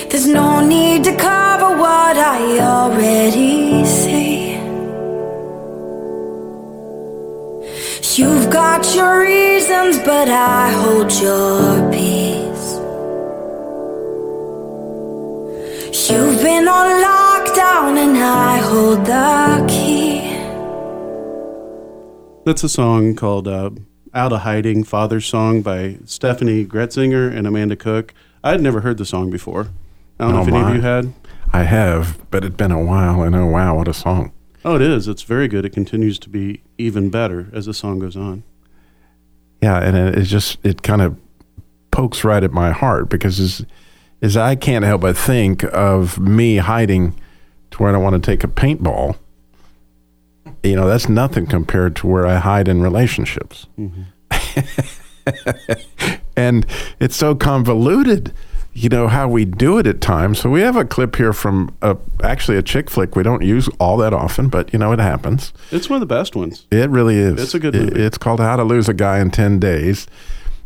There's 0.08 0.26
no 0.26 0.66
need 0.66 1.04
to 1.04 1.14
cover 1.16 1.76
what 1.76 2.16
I 2.16 2.58
already 2.60 3.84
see. 3.84 4.52
You've 8.18 8.50
got 8.50 8.94
your 8.94 9.20
reasons, 9.20 9.98
but 9.98 10.30
I 10.30 10.70
hold 10.80 11.12
your 11.20 11.92
peace. 11.92 12.68
You've 16.08 16.40
been 16.40 16.66
on 16.66 16.88
lockdown, 17.04 17.98
and 18.04 18.16
I 18.16 18.56
hold 18.70 19.04
the 19.04 19.66
key. 19.68 20.09
That's 22.50 22.64
a 22.64 22.68
song 22.68 23.14
called 23.14 23.46
uh, 23.46 23.70
Out 24.12 24.32
of 24.32 24.40
Hiding, 24.40 24.82
Father's 24.82 25.24
Song 25.24 25.62
by 25.62 25.98
Steffany 26.04 26.66
Gretzinger 26.66 27.32
and 27.32 27.46
Amanda 27.46 27.76
Cook. 27.76 28.12
I 28.42 28.50
had 28.50 28.60
never 28.60 28.80
heard 28.80 28.98
the 28.98 29.04
song 29.04 29.30
before. 29.30 29.68
I 30.18 30.24
don't 30.24 30.32
know 30.32 30.38
Oh, 30.40 30.42
if 30.42 30.48
any 30.48 30.60
of 30.60 30.74
you 30.74 30.80
had. 30.80 31.12
I 31.52 31.62
have, 31.62 32.28
but 32.32 32.44
it's 32.44 32.56
been 32.56 32.72
a 32.72 32.82
while. 32.82 33.22
And 33.22 33.36
oh, 33.36 33.46
wow, 33.46 33.76
what 33.76 33.86
a 33.86 33.94
song. 33.94 34.32
Oh, 34.64 34.74
it 34.74 34.82
is. 34.82 35.06
It's 35.06 35.22
very 35.22 35.46
good. 35.46 35.64
It 35.64 35.70
continues 35.70 36.18
to 36.18 36.28
be 36.28 36.60
even 36.76 37.08
better 37.08 37.48
as 37.52 37.66
the 37.66 37.72
song 37.72 38.00
goes 38.00 38.16
on. 38.16 38.42
Yeah, 39.62 39.78
and 39.78 39.96
it, 39.96 40.18
it 40.18 40.24
just 40.24 40.58
it 40.64 40.82
kind 40.82 41.02
of 41.02 41.16
pokes 41.92 42.24
right 42.24 42.42
at 42.42 42.50
my 42.50 42.72
heart 42.72 43.08
because 43.08 43.38
as, 43.38 43.64
as 44.22 44.36
I 44.36 44.56
can't 44.56 44.84
help 44.84 45.02
but 45.02 45.16
think 45.16 45.62
of 45.72 46.18
me 46.18 46.56
hiding 46.56 47.14
to 47.70 47.78
where 47.78 47.90
I 47.90 47.92
don't 47.92 48.02
want 48.02 48.20
to 48.20 48.28
take 48.28 48.42
a 48.42 48.48
paintball. 48.48 49.14
You 50.62 50.76
know, 50.76 50.86
that's 50.86 51.08
nothing 51.08 51.46
compared 51.46 51.96
to 51.96 52.06
where 52.06 52.26
I 52.26 52.36
hide 52.36 52.68
in 52.68 52.82
relationships. 52.82 53.66
Mm-hmm. 53.78 54.02
and 56.36 56.66
it's 56.98 57.16
so 57.16 57.34
convoluted, 57.34 58.32
you 58.72 58.88
know, 58.88 59.08
how 59.08 59.28
we 59.28 59.44
do 59.44 59.78
it 59.78 59.86
at 59.86 60.00
times. 60.00 60.40
So 60.40 60.50
we 60.50 60.60
have 60.60 60.76
a 60.76 60.84
clip 60.84 61.16
here 61.16 61.32
from 61.32 61.74
a, 61.82 61.96
actually 62.22 62.56
a 62.58 62.62
chick 62.62 62.90
flick 62.90 63.16
we 63.16 63.22
don't 63.22 63.42
use 63.42 63.68
all 63.78 63.96
that 63.98 64.12
often, 64.12 64.48
but 64.48 64.72
you 64.72 64.78
know, 64.78 64.92
it 64.92 64.98
happens. 64.98 65.52
It's 65.70 65.88
one 65.88 66.02
of 66.02 66.06
the 66.06 66.14
best 66.14 66.36
ones. 66.36 66.66
It 66.70 66.90
really 66.90 67.16
is. 67.16 67.42
It's 67.42 67.54
a 67.54 67.58
good 67.58 67.74
movie. 67.74 68.00
it's 68.00 68.18
called 68.18 68.40
How 68.40 68.56
to 68.56 68.64
Lose 68.64 68.88
a 68.88 68.94
Guy 68.94 69.18
in 69.18 69.30
10 69.30 69.58
Days. 69.58 70.06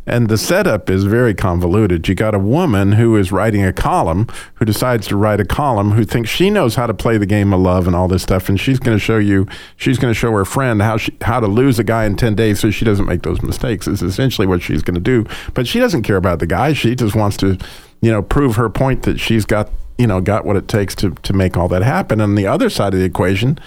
And 0.05 0.29
the 0.29 0.37
setup 0.37 0.89
is 0.89 1.03
very 1.03 1.33
convoluted. 1.33 2.07
You 2.07 2.15
got 2.15 2.35
a 2.35 2.39
woman 2.39 2.93
who 2.93 3.17
is 3.17 3.31
writing 3.31 3.63
a 3.63 3.73
column 3.73 4.27
who 4.55 4.65
decides 4.65 5.07
to 5.07 5.17
write 5.17 5.39
a 5.39 5.45
column 5.45 5.91
who 5.91 6.05
thinks 6.05 6.29
she 6.29 6.49
knows 6.49 6.75
how 6.75 6.85
to 6.85 6.93
play 6.93 7.17
the 7.17 7.25
game 7.25 7.53
of 7.53 7.59
love 7.59 7.87
and 7.87 7.95
all 7.95 8.07
this 8.07 8.23
stuff. 8.23 8.47
And 8.47 8.59
she's 8.59 8.79
going 8.79 8.95
to 8.95 9.03
show 9.03 9.17
you, 9.17 9.47
she's 9.77 9.97
going 9.97 10.13
to 10.13 10.19
show 10.19 10.31
her 10.31 10.45
friend 10.45 10.81
how 10.81 10.97
she, 10.97 11.15
how 11.21 11.39
to 11.39 11.47
lose 11.47 11.79
a 11.79 11.83
guy 11.83 12.05
in 12.05 12.15
10 12.15 12.35
days 12.35 12.59
so 12.59 12.69
she 12.69 12.85
doesn't 12.85 13.07
make 13.07 13.23
those 13.23 13.41
mistakes, 13.41 13.87
is 13.87 14.01
essentially 14.01 14.45
what 14.45 14.61
she's 14.61 14.83
going 14.83 14.95
to 14.95 15.01
do. 15.01 15.25
But 15.53 15.67
she 15.67 15.79
doesn't 15.79 16.03
care 16.03 16.17
about 16.17 16.39
the 16.39 16.47
guy. 16.47 16.73
She 16.73 16.95
just 16.95 17.15
wants 17.15 17.37
to, 17.37 17.57
you 18.01 18.11
know, 18.11 18.21
prove 18.21 18.57
her 18.57 18.69
point 18.69 19.03
that 19.03 19.19
she's 19.19 19.45
got, 19.45 19.71
you 19.97 20.05
know, 20.05 20.21
got 20.21 20.45
what 20.45 20.55
it 20.55 20.67
takes 20.67 20.93
to, 20.95 21.11
to 21.11 21.33
make 21.33 21.57
all 21.57 21.67
that 21.69 21.81
happen. 21.81 22.21
And 22.21 22.37
the 22.37 22.45
other 22.45 22.69
side 22.69 22.93
of 22.93 22.99
the 22.99 23.05
equation, 23.05 23.57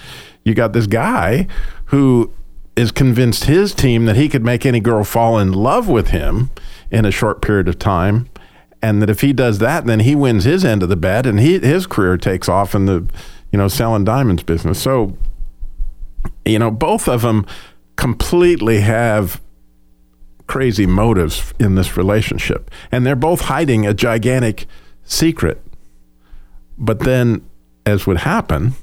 you 0.44 0.54
got 0.54 0.72
this 0.72 0.86
guy 0.86 1.48
who 1.86 2.32
is 2.78 2.92
convinced 2.92 3.44
his 3.44 3.74
team 3.74 4.04
that 4.04 4.14
he 4.14 4.28
could 4.28 4.44
make 4.44 4.64
any 4.64 4.78
girl 4.78 5.02
fall 5.02 5.36
in 5.36 5.52
love 5.52 5.88
with 5.88 6.08
him 6.08 6.48
in 6.92 7.04
a 7.04 7.10
short 7.10 7.42
period 7.42 7.66
of 7.66 7.76
time 7.76 8.28
and 8.80 9.02
that 9.02 9.10
if 9.10 9.20
he 9.20 9.32
does 9.32 9.58
that 9.58 9.84
then 9.84 9.98
he 9.98 10.14
wins 10.14 10.44
his 10.44 10.64
end 10.64 10.80
of 10.80 10.88
the 10.88 10.96
bet 10.96 11.26
and 11.26 11.40
he 11.40 11.58
his 11.58 11.88
career 11.88 12.16
takes 12.16 12.48
off 12.48 12.76
in 12.76 12.86
the 12.86 13.04
you 13.50 13.58
know 13.58 13.66
selling 13.66 14.04
diamonds 14.04 14.44
business. 14.44 14.80
So 14.80 15.16
you 16.44 16.60
know 16.60 16.70
both 16.70 17.08
of 17.08 17.22
them 17.22 17.46
completely 17.96 18.80
have 18.80 19.40
crazy 20.46 20.86
motives 20.86 21.52
in 21.58 21.74
this 21.74 21.96
relationship 21.96 22.70
and 22.92 23.04
they're 23.04 23.16
both 23.16 23.42
hiding 23.42 23.86
a 23.86 23.92
gigantic 23.92 24.66
secret. 25.02 25.60
But 26.78 27.00
then 27.00 27.44
as 27.84 28.06
would 28.06 28.18
happen 28.18 28.74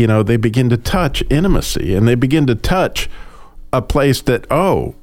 you 0.00 0.06
know, 0.06 0.22
they 0.22 0.38
begin 0.38 0.70
to 0.70 0.78
touch 0.78 1.22
intimacy 1.28 1.94
and 1.94 2.08
they 2.08 2.14
begin 2.14 2.46
to 2.46 2.54
touch 2.54 3.10
a 3.70 3.82
place 3.82 4.22
that, 4.22 4.46
oh, 4.50 4.94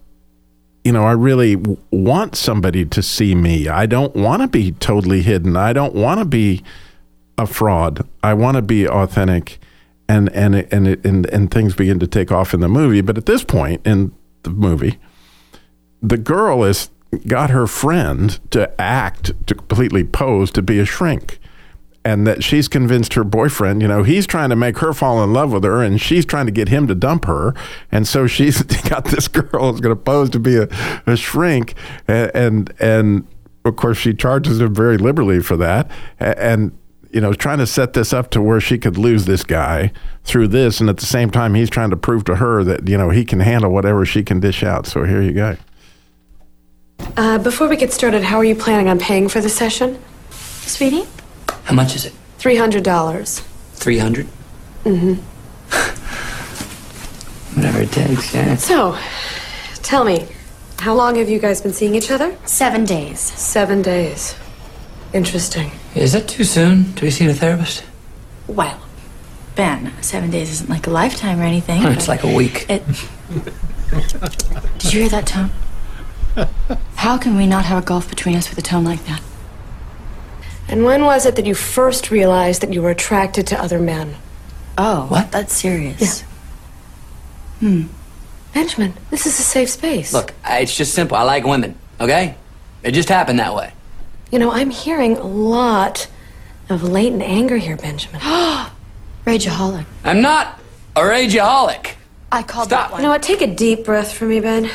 you 0.83 0.91
know, 0.91 1.05
I 1.05 1.11
really 1.11 1.55
w- 1.55 1.77
want 1.91 2.35
somebody 2.35 2.83
to 2.83 3.03
see 3.03 3.35
me. 3.35 3.67
I 3.67 3.85
don't 3.85 4.15
want 4.15 4.41
to 4.41 4.47
be 4.47 4.71
totally 4.71 5.21
hidden. 5.21 5.55
I 5.55 5.71
don't 5.71 5.93
want 5.93 6.19
to 6.19 6.25
be 6.25 6.63
a 7.37 7.45
fraud. 7.45 8.07
I 8.23 8.33
want 8.33 8.55
to 8.55 8.63
be 8.63 8.87
authentic. 8.87 9.59
And, 10.09 10.29
and, 10.33 10.55
and, 10.55 10.87
and, 11.05 11.27
and 11.27 11.51
things 11.51 11.75
begin 11.75 11.99
to 11.99 12.07
take 12.07 12.31
off 12.31 12.55
in 12.55 12.61
the 12.61 12.67
movie. 12.67 13.01
But 13.01 13.19
at 13.19 13.27
this 13.27 13.43
point 13.43 13.85
in 13.85 14.13
the 14.41 14.49
movie, 14.49 14.97
the 16.01 16.17
girl 16.17 16.63
has 16.63 16.89
got 17.27 17.51
her 17.51 17.67
friend 17.67 18.39
to 18.49 18.81
act, 18.81 19.31
to 19.45 19.53
completely 19.53 20.03
pose 20.03 20.49
to 20.53 20.63
be 20.63 20.79
a 20.79 20.85
shrink 20.85 21.37
and 22.07 22.25
that 22.25 22.41
she's 22.41 22.69
convinced 22.69 23.15
her 23.15 23.25
boyfriend, 23.25 23.81
you 23.81 23.87
know, 23.87 24.01
he's 24.01 24.25
trying 24.25 24.49
to 24.49 24.55
make 24.55 24.77
her 24.77 24.93
fall 24.93 25.21
in 25.25 25.33
love 25.33 25.51
with 25.51 25.65
her 25.65 25.83
and 25.83 25.99
she's 25.99 26.25
trying 26.25 26.45
to 26.45 26.53
get 26.53 26.69
him 26.69 26.87
to 26.87 26.95
dump 26.95 27.25
her. 27.25 27.53
And 27.91 28.07
so 28.07 28.27
she's 28.27 28.63
got 28.89 29.03
this 29.03 29.27
girl 29.27 29.69
who's 29.69 29.81
going 29.81 29.93
to 29.93 30.01
pose 30.01 30.29
to 30.29 30.39
be 30.39 30.55
a, 30.55 30.69
a 31.05 31.17
shrink. 31.17 31.73
And, 32.07 32.31
and, 32.33 32.73
and 32.79 33.27
of 33.65 33.75
course, 33.75 33.97
she 33.97 34.13
charges 34.13 34.61
him 34.61 34.73
very 34.73 34.97
liberally 34.97 35.41
for 35.41 35.57
that. 35.57 35.91
And, 36.17 36.71
you 37.11 37.19
know, 37.19 37.33
trying 37.33 37.57
to 37.57 37.67
set 37.67 37.91
this 37.91 38.13
up 38.13 38.29
to 38.31 38.41
where 38.41 38.61
she 38.61 38.77
could 38.77 38.97
lose 38.97 39.25
this 39.25 39.43
guy 39.43 39.91
through 40.23 40.47
this. 40.47 40.79
And 40.79 40.89
at 40.89 40.97
the 40.97 41.05
same 41.05 41.29
time, 41.29 41.55
he's 41.55 41.69
trying 41.69 41.89
to 41.89 41.97
prove 41.97 42.23
to 42.25 42.37
her 42.37 42.63
that, 42.63 42.87
you 42.87 42.97
know, 42.97 43.09
he 43.09 43.25
can 43.25 43.41
handle 43.41 43.69
whatever 43.69 44.05
she 44.05 44.23
can 44.23 44.39
dish 44.39 44.63
out. 44.63 44.87
So 44.87 45.03
here 45.03 45.21
you 45.21 45.33
go. 45.33 45.57
Uh, 47.17 47.37
before 47.37 47.67
we 47.67 47.75
get 47.75 47.91
started, 47.91 48.23
how 48.23 48.37
are 48.37 48.45
you 48.45 48.55
planning 48.55 48.87
on 48.87 48.97
paying 48.97 49.27
for 49.27 49.41
the 49.41 49.49
session? 49.49 50.01
Sweetie? 50.29 51.05
How 51.67 51.75
much 51.75 51.95
is 51.95 52.05
it? 52.05 52.13
$300. 52.39 53.41
300 53.75 54.27
Mm-hmm. 54.85 55.13
Whatever 57.57 57.81
it 57.81 57.91
takes, 57.91 58.33
yeah. 58.33 58.55
So, 58.55 58.97
tell 59.83 60.05
me, 60.05 60.25
how 60.79 60.93
long 60.93 61.15
have 61.15 61.29
you 61.29 61.39
guys 61.39 61.59
been 61.59 61.73
seeing 61.73 61.93
each 61.93 62.09
other? 62.09 62.37
Seven 62.45 62.85
days. 62.85 63.19
Seven 63.19 63.81
days. 63.81 64.35
Interesting. 65.11 65.71
Is 65.93 66.13
that 66.13 66.29
too 66.29 66.45
soon 66.45 66.93
to 66.93 67.01
be 67.01 67.11
seeing 67.11 67.29
a 67.29 67.33
therapist? 67.33 67.83
Well, 68.47 68.79
Ben, 69.55 69.91
seven 70.01 70.29
days 70.29 70.49
isn't 70.51 70.69
like 70.69 70.87
a 70.87 70.91
lifetime 70.91 71.41
or 71.41 71.43
anything. 71.43 71.83
It's 71.83 72.07
like 72.07 72.23
a 72.23 72.33
week. 72.33 72.65
It... 72.69 72.83
Did 74.77 74.93
you 74.93 75.01
hear 75.01 75.09
that 75.09 75.27
tone? 75.27 75.51
How 76.95 77.17
can 77.17 77.35
we 77.35 77.45
not 77.45 77.65
have 77.65 77.83
a 77.83 77.85
gulf 77.85 78.07
between 78.07 78.37
us 78.37 78.49
with 78.49 78.57
a 78.57 78.61
tone 78.61 78.85
like 78.85 79.03
that? 79.05 79.21
And 80.69 80.83
when 80.83 81.05
was 81.05 81.25
it 81.25 81.35
that 81.37 81.45
you 81.45 81.55
first 81.55 82.11
realized 82.11 82.61
that 82.61 82.73
you 82.73 82.81
were 82.81 82.89
attracted 82.89 83.47
to 83.47 83.61
other 83.61 83.79
men? 83.79 84.15
Oh, 84.77 85.05
what? 85.07 85.31
That's 85.31 85.53
serious. 85.53 86.21
Yeah. 86.21 86.27
Hmm. 87.59 87.83
Benjamin, 88.53 88.93
this 89.09 89.25
is 89.25 89.39
a 89.39 89.43
safe 89.43 89.69
space. 89.69 90.13
Look, 90.13 90.33
it's 90.45 90.75
just 90.75 90.93
simple. 90.93 91.17
I 91.17 91.23
like 91.23 91.45
women, 91.45 91.75
okay? 92.01 92.35
It 92.83 92.91
just 92.91 93.09
happened 93.09 93.39
that 93.39 93.55
way. 93.55 93.71
You 94.31 94.39
know, 94.39 94.51
I'm 94.51 94.69
hearing 94.69 95.17
a 95.17 95.25
lot 95.25 96.07
of 96.69 96.83
latent 96.83 97.21
anger 97.21 97.57
here, 97.57 97.77
Benjamin. 97.77 98.19
Rageaholic. 99.25 99.85
I'm 100.03 100.21
not 100.21 100.59
a 100.95 101.01
rageaholic. 101.01 101.93
I 102.31 102.43
called 102.43 102.67
Stop. 102.67 102.87
that 102.87 102.91
one. 102.91 103.01
You 103.01 103.07
know 103.07 103.11
what? 103.11 103.23
Take 103.23 103.41
a 103.41 103.47
deep 103.47 103.85
breath 103.85 104.13
for 104.13 104.25
me, 104.25 104.39
Ben. 104.39 104.69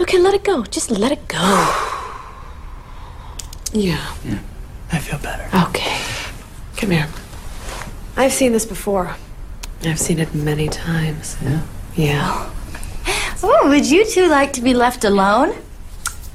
Okay, 0.00 0.18
let 0.18 0.34
it 0.34 0.44
go. 0.44 0.64
Just 0.64 0.90
let 0.90 1.12
it 1.12 1.26
go. 1.28 1.38
yeah. 3.72 4.14
Yeah. 4.24 4.38
I 4.94 4.98
feel 4.98 5.18
better. 5.18 5.44
Okay. 5.68 5.98
Come 6.76 6.90
here. 6.92 7.08
I've 8.16 8.32
seen 8.32 8.52
this 8.52 8.64
before. 8.64 9.16
I've 9.84 9.98
seen 9.98 10.18
it 10.20 10.34
many 10.34 10.68
times. 10.68 11.36
Yeah? 11.42 11.62
Yeah. 11.96 12.50
Oh, 13.42 13.68
would 13.68 13.84
you 13.90 14.06
two 14.06 14.28
like 14.28 14.52
to 14.54 14.60
be 14.62 14.72
left 14.72 15.04
alone? 15.04 15.54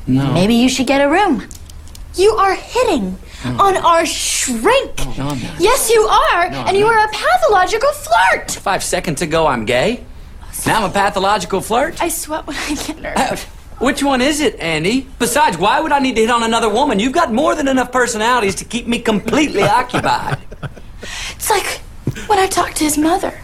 No. 0.06 0.34
Maybe 0.34 0.54
you 0.56 0.70
should 0.70 0.88
get 0.88 1.02
a 1.02 1.10
room. 1.10 1.48
You 2.16 2.32
are 2.36 2.54
hitting 2.56 3.18
Oh. 3.46 3.68
on 3.68 3.78
our 3.78 4.06
shrink. 4.06 4.92
Oh, 5.00 5.16
no, 5.18 5.28
I'm 5.30 5.42
not. 5.42 5.60
Yes, 5.62 5.90
you 5.90 6.02
are. 6.02 6.50
No, 6.50 6.60
I'm 6.60 6.68
and 6.68 6.78
you 6.78 6.84
not. 6.84 6.94
are 6.96 7.06
a 7.06 7.12
pathological 7.14 7.90
flirt. 7.94 8.52
Five 8.52 8.84
seconds 8.84 9.22
ago, 9.22 9.48
I'm 9.48 9.64
gay. 9.64 10.04
Now 10.68 10.84
I'm 10.84 10.90
a 10.90 10.94
pathological 10.94 11.62
flirt. 11.62 12.02
I 12.04 12.10
sweat 12.10 12.46
when 12.46 12.58
I 12.58 12.76
get 12.76 13.00
nervous. 13.02 13.46
Which 13.80 14.04
one 14.04 14.22
is 14.22 14.42
it, 14.42 14.60
Andy? 14.60 15.08
Besides, 15.20 15.58
why 15.58 15.80
would 15.80 15.92
I 15.92 16.00
need 16.00 16.16
to 16.16 16.22
hit 16.22 16.30
on 16.30 16.44
another 16.44 16.70
woman? 16.70 17.00
You've 17.00 17.14
got 17.14 17.32
more 17.34 17.56
than 17.56 17.68
enough 17.68 17.92
personalities 17.92 18.56
to 18.56 18.66
keep 18.66 18.88
me 18.88 19.00
completely 19.00 19.64
occupied. 19.80 20.38
It's 21.36 21.50
like 21.50 21.80
when 22.28 22.40
I 22.40 22.48
talked 22.48 22.76
to 22.78 22.84
his 22.84 22.98
mother. 22.98 23.40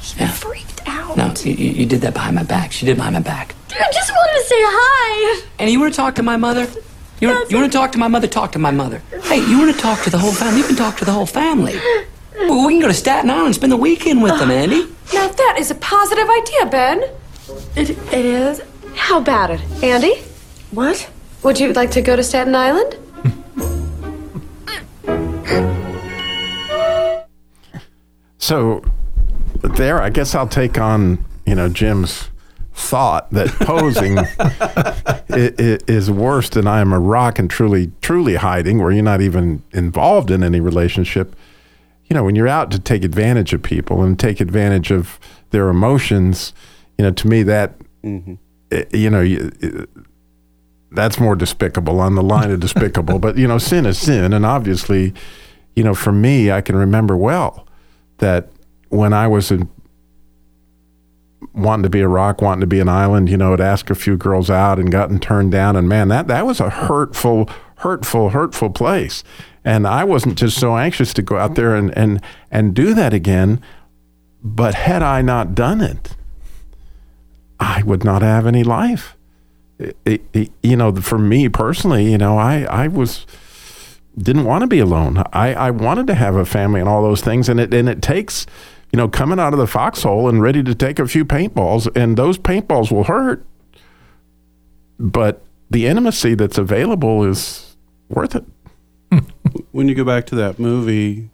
He 0.00 0.20
Yeah. 0.20 0.30
freaked 0.30 0.82
out. 0.86 1.16
No, 1.16 1.32
you, 1.42 1.52
you 1.54 1.70
you 1.80 1.86
did 1.86 2.02
that 2.02 2.14
behind 2.14 2.36
my 2.36 2.44
back. 2.44 2.70
She 2.72 2.86
did 2.86 2.96
behind 2.96 3.14
my 3.14 3.20
back. 3.20 3.54
I 3.72 3.90
just 3.92 4.10
wanted 4.12 4.40
to 4.40 4.46
say 4.46 4.56
hi. 4.58 5.42
And 5.58 5.70
you 5.70 5.80
want 5.80 5.92
to 5.92 5.96
talk 5.96 6.14
to 6.16 6.22
my 6.22 6.36
mother? 6.36 6.68
You 7.20 7.28
want, 7.28 7.50
you 7.50 7.56
want 7.58 7.72
to 7.72 7.76
talk 7.78 7.90
to 7.92 7.98
my 7.98 8.08
mother? 8.08 8.28
Talk 8.28 8.52
to 8.52 8.58
my 8.58 8.70
mother. 8.70 9.02
Hey, 9.22 9.38
you 9.48 9.58
want 9.58 9.74
to 9.74 9.80
talk 9.80 10.02
to 10.02 10.10
the 10.10 10.18
whole 10.18 10.32
family? 10.32 10.58
You 10.60 10.66
can 10.66 10.76
talk 10.76 10.96
to 10.98 11.04
the 11.04 11.12
whole 11.12 11.26
family. 11.26 11.74
Well, 12.36 12.66
we 12.66 12.74
can 12.74 12.80
go 12.80 12.88
to 12.88 12.94
Staten 12.94 13.30
Island 13.30 13.46
and 13.46 13.54
spend 13.54 13.72
the 13.72 13.76
weekend 13.76 14.22
with 14.22 14.38
them, 14.38 14.50
Andy. 14.50 14.86
Now 15.12 15.28
that 15.28 15.56
is 15.58 15.70
a 15.70 15.74
positive 15.76 16.28
idea, 16.28 16.66
Ben. 16.66 17.04
It, 17.76 17.90
it 18.12 18.24
is? 18.24 18.60
How 18.96 19.18
about 19.18 19.50
it? 19.50 19.60
Andy? 19.82 20.14
What? 20.70 21.08
Would 21.42 21.60
you 21.60 21.72
like 21.72 21.90
to 21.92 22.02
go 22.02 22.16
to 22.16 22.22
Staten 22.22 22.54
Island? 22.54 22.96
So 28.38 28.82
there, 29.62 30.00
I 30.02 30.10
guess 30.10 30.34
I'll 30.34 30.48
take 30.48 30.78
on 30.78 31.24
you 31.46 31.54
know 31.54 31.68
Jim's 31.68 32.28
thought 32.74 33.30
that 33.30 33.48
posing 33.60 34.18
i- 34.18 34.24
i- 35.30 35.78
is 35.86 36.10
worse 36.10 36.48
than 36.50 36.66
I 36.66 36.80
am 36.80 36.92
a 36.92 36.98
rock 36.98 37.38
and 37.38 37.48
truly 37.48 37.92
truly 38.00 38.34
hiding, 38.36 38.78
where 38.78 38.90
you're 38.90 39.02
not 39.02 39.20
even 39.20 39.62
involved 39.72 40.30
in 40.30 40.42
any 40.42 40.60
relationship. 40.60 41.36
You 42.06 42.14
know, 42.14 42.24
when 42.24 42.34
you're 42.34 42.48
out 42.48 42.70
to 42.72 42.78
take 42.78 43.02
advantage 43.04 43.54
of 43.54 43.62
people 43.62 44.02
and 44.02 44.18
take 44.18 44.40
advantage 44.40 44.90
of 44.90 45.18
their 45.50 45.68
emotions, 45.68 46.52
you 46.98 47.04
know, 47.04 47.12
to 47.12 47.28
me 47.28 47.42
that 47.44 47.74
i- 48.04 48.38
Eh, 48.74 48.84
you 48.92 49.10
know. 49.10 49.20
Eh, 49.20 49.84
that's 50.94 51.18
more 51.18 51.34
despicable 51.34 52.00
on 52.00 52.14
the 52.14 52.22
line 52.22 52.50
of 52.50 52.60
despicable. 52.60 53.18
but 53.18 53.36
you 53.36 53.48
know, 53.48 53.58
sin 53.58 53.84
is 53.84 53.98
sin, 53.98 54.32
and 54.32 54.46
obviously, 54.46 55.12
you 55.74 55.82
know, 55.82 55.94
for 55.94 56.12
me, 56.12 56.50
I 56.50 56.60
can 56.60 56.76
remember 56.76 57.16
well 57.16 57.66
that 58.18 58.48
when 58.90 59.12
I 59.12 59.26
was 59.26 59.50
in, 59.50 59.68
wanting 61.52 61.82
to 61.82 61.90
be 61.90 62.00
a 62.00 62.08
rock, 62.08 62.40
wanting 62.40 62.60
to 62.60 62.66
be 62.66 62.80
an 62.80 62.88
island, 62.88 63.28
you 63.28 63.36
know, 63.36 63.50
had 63.50 63.60
asked 63.60 63.90
a 63.90 63.94
few 63.94 64.16
girls 64.16 64.50
out 64.50 64.78
and 64.78 64.90
gotten 64.90 65.18
turned 65.18 65.52
down, 65.52 65.76
and 65.76 65.88
man, 65.88 66.08
that 66.08 66.28
that 66.28 66.46
was 66.46 66.60
a 66.60 66.70
hurtful, 66.70 67.48
hurtful, 67.76 68.30
hurtful 68.30 68.70
place. 68.70 69.24
And 69.64 69.86
I 69.86 70.04
wasn't 70.04 70.36
just 70.36 70.58
so 70.58 70.76
anxious 70.76 71.12
to 71.14 71.22
go 71.22 71.38
out 71.38 71.54
there 71.54 71.74
and 71.74 71.96
and 71.96 72.22
and 72.50 72.74
do 72.74 72.94
that 72.94 73.12
again, 73.12 73.60
but 74.42 74.74
had 74.74 75.02
I 75.02 75.22
not 75.22 75.54
done 75.54 75.80
it, 75.80 76.13
I 77.64 77.82
would 77.82 78.04
not 78.04 78.22
have 78.22 78.46
any 78.46 78.62
life 78.62 79.16
it, 79.78 80.22
it, 80.32 80.50
you 80.62 80.76
know, 80.76 80.94
for 80.94 81.18
me 81.18 81.48
personally, 81.48 82.10
you 82.10 82.18
know, 82.18 82.38
I, 82.38 82.62
I 82.62 82.88
was 82.88 83.26
didn't 84.16 84.44
want 84.44 84.62
to 84.62 84.68
be 84.68 84.78
alone. 84.78 85.22
I, 85.32 85.54
I 85.54 85.70
wanted 85.70 86.06
to 86.06 86.14
have 86.14 86.36
a 86.36 86.44
family 86.44 86.80
and 86.80 86.88
all 86.88 87.02
those 87.02 87.20
things, 87.20 87.48
and 87.48 87.58
it 87.58 87.74
and 87.74 87.88
it 87.88 88.00
takes, 88.00 88.46
you 88.92 88.96
know, 88.96 89.08
coming 89.08 89.40
out 89.40 89.52
of 89.52 89.58
the 89.58 89.66
foxhole 89.66 90.28
and 90.28 90.40
ready 90.40 90.62
to 90.62 90.74
take 90.74 90.98
a 90.98 91.08
few 91.08 91.24
paintballs, 91.24 91.88
and 91.96 92.16
those 92.16 92.38
paintballs 92.38 92.92
will 92.92 93.04
hurt, 93.04 93.44
but 94.98 95.42
the 95.70 95.86
intimacy 95.86 96.34
that's 96.34 96.58
available 96.58 97.24
is 97.24 97.76
worth 98.08 98.36
it. 98.36 98.44
when 99.72 99.88
you 99.88 99.94
go 99.94 100.04
back 100.04 100.26
to 100.26 100.36
that 100.36 100.58
movie, 100.58 101.30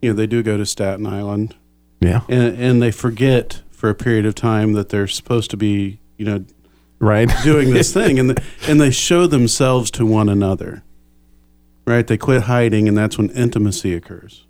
you 0.00 0.10
know, 0.10 0.14
they 0.14 0.26
do 0.26 0.42
go 0.42 0.56
to 0.56 0.64
Staten 0.64 1.06
Island. 1.06 1.54
Yeah. 2.00 2.22
And 2.28 2.58
and 2.58 2.82
they 2.82 2.90
forget 2.90 3.60
for 3.82 3.90
a 3.90 3.96
period 3.96 4.24
of 4.24 4.32
time 4.32 4.74
that 4.74 4.90
they're 4.90 5.08
supposed 5.08 5.50
to 5.50 5.56
be, 5.56 5.98
you 6.16 6.24
know, 6.24 6.44
right 7.00 7.28
doing 7.42 7.74
this 7.74 7.92
thing 7.92 8.16
and 8.16 8.30
the, 8.30 8.42
and 8.68 8.80
they 8.80 8.92
show 8.92 9.26
themselves 9.26 9.90
to 9.90 10.06
one 10.06 10.28
another. 10.28 10.84
Right? 11.84 12.06
They 12.06 12.16
quit 12.16 12.42
hiding 12.42 12.86
and 12.86 12.96
that's 12.96 13.18
when 13.18 13.30
intimacy 13.30 13.92
occurs. 13.92 14.46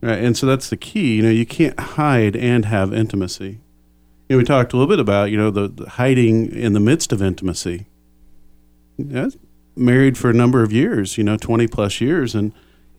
Right? 0.00 0.18
And 0.18 0.36
so 0.36 0.44
that's 0.44 0.70
the 0.70 0.76
key, 0.76 1.14
you 1.14 1.22
know, 1.22 1.30
you 1.30 1.46
can't 1.46 1.78
hide 1.78 2.34
and 2.34 2.64
have 2.64 2.92
intimacy. 2.92 3.60
You 4.28 4.34
know, 4.34 4.38
we 4.38 4.44
talked 4.44 4.72
a 4.72 4.76
little 4.76 4.90
bit 4.90 4.98
about, 4.98 5.30
you 5.30 5.36
know, 5.36 5.52
the, 5.52 5.68
the 5.68 5.90
hiding 5.90 6.50
in 6.50 6.72
the 6.72 6.80
midst 6.80 7.12
of 7.12 7.22
intimacy. 7.22 7.86
Yeah, 8.96 9.28
married 9.76 10.18
for 10.18 10.30
a 10.30 10.34
number 10.34 10.64
of 10.64 10.72
years, 10.72 11.16
you 11.16 11.22
know, 11.22 11.36
20 11.36 11.68
plus 11.68 12.00
years. 12.00 12.34
And 12.34 12.52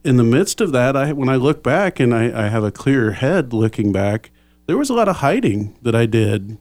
in 0.06 0.16
the 0.16 0.24
midst 0.24 0.62
of 0.62 0.72
that, 0.72 0.96
I, 0.96 1.12
when 1.12 1.28
I 1.28 1.36
look 1.36 1.64
back 1.64 2.00
and 2.00 2.16
I, 2.16 2.46
I 2.46 2.48
have 2.48 2.64
a 2.64 2.72
clear 2.72 3.12
head 3.12 3.52
looking 3.52 3.92
back, 3.92 4.32
there 4.68 4.78
was 4.78 4.90
a 4.90 4.94
lot 4.94 5.08
of 5.08 5.18
hiding 5.18 5.78
that 5.82 5.96
I 5.96 6.06
did 6.06 6.58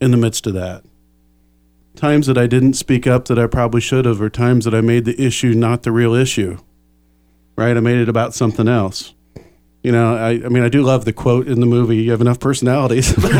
in 0.00 0.10
the 0.10 0.16
midst 0.16 0.46
of 0.46 0.54
that. 0.54 0.84
Times 1.94 2.26
that 2.26 2.36
I 2.36 2.46
didn't 2.46 2.74
speak 2.74 3.06
up 3.06 3.26
that 3.26 3.38
I 3.38 3.46
probably 3.46 3.80
should 3.80 4.04
have, 4.04 4.20
or 4.20 4.28
times 4.28 4.66
that 4.66 4.74
I 4.74 4.82
made 4.82 5.06
the 5.06 5.20
issue 5.20 5.54
not 5.54 5.82
the 5.82 5.92
real 5.92 6.14
issue. 6.14 6.58
Right? 7.56 7.76
I 7.76 7.80
made 7.80 7.98
it 7.98 8.08
about 8.08 8.34
something 8.34 8.68
else. 8.68 9.14
You 9.82 9.92
know, 9.92 10.16
I, 10.16 10.30
I 10.30 10.48
mean, 10.48 10.64
I 10.64 10.68
do 10.68 10.82
love 10.82 11.04
the 11.04 11.12
quote 11.12 11.46
in 11.46 11.60
the 11.60 11.66
movie. 11.66 11.98
You 11.98 12.10
have 12.10 12.20
enough 12.20 12.40
personalities, 12.40 13.14
but, 13.22 13.30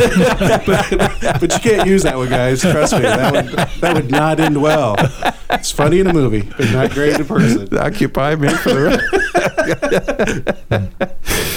but 1.41 1.53
you 1.53 1.59
can't 1.59 1.89
use 1.89 2.05
that 2.05 2.17
one, 2.17 2.29
guys. 2.29 2.63
Trust 2.63 2.93
me, 2.93 3.01
that 3.01 3.33
would 3.33 3.47
that 3.81 3.95
would 3.97 4.13
not 4.13 4.39
end 4.39 4.63
well. 4.63 4.95
It's 5.51 5.73
funny 5.73 5.99
in 5.99 6.07
a 6.07 6.13
movie, 6.13 6.43
but 6.57 6.71
not 6.71 6.93
great 6.93 7.19
in 7.19 7.27
person. 7.27 7.77
Occupy 7.77 8.37
me 8.37 8.49
for 8.49 8.71
the 8.71 8.97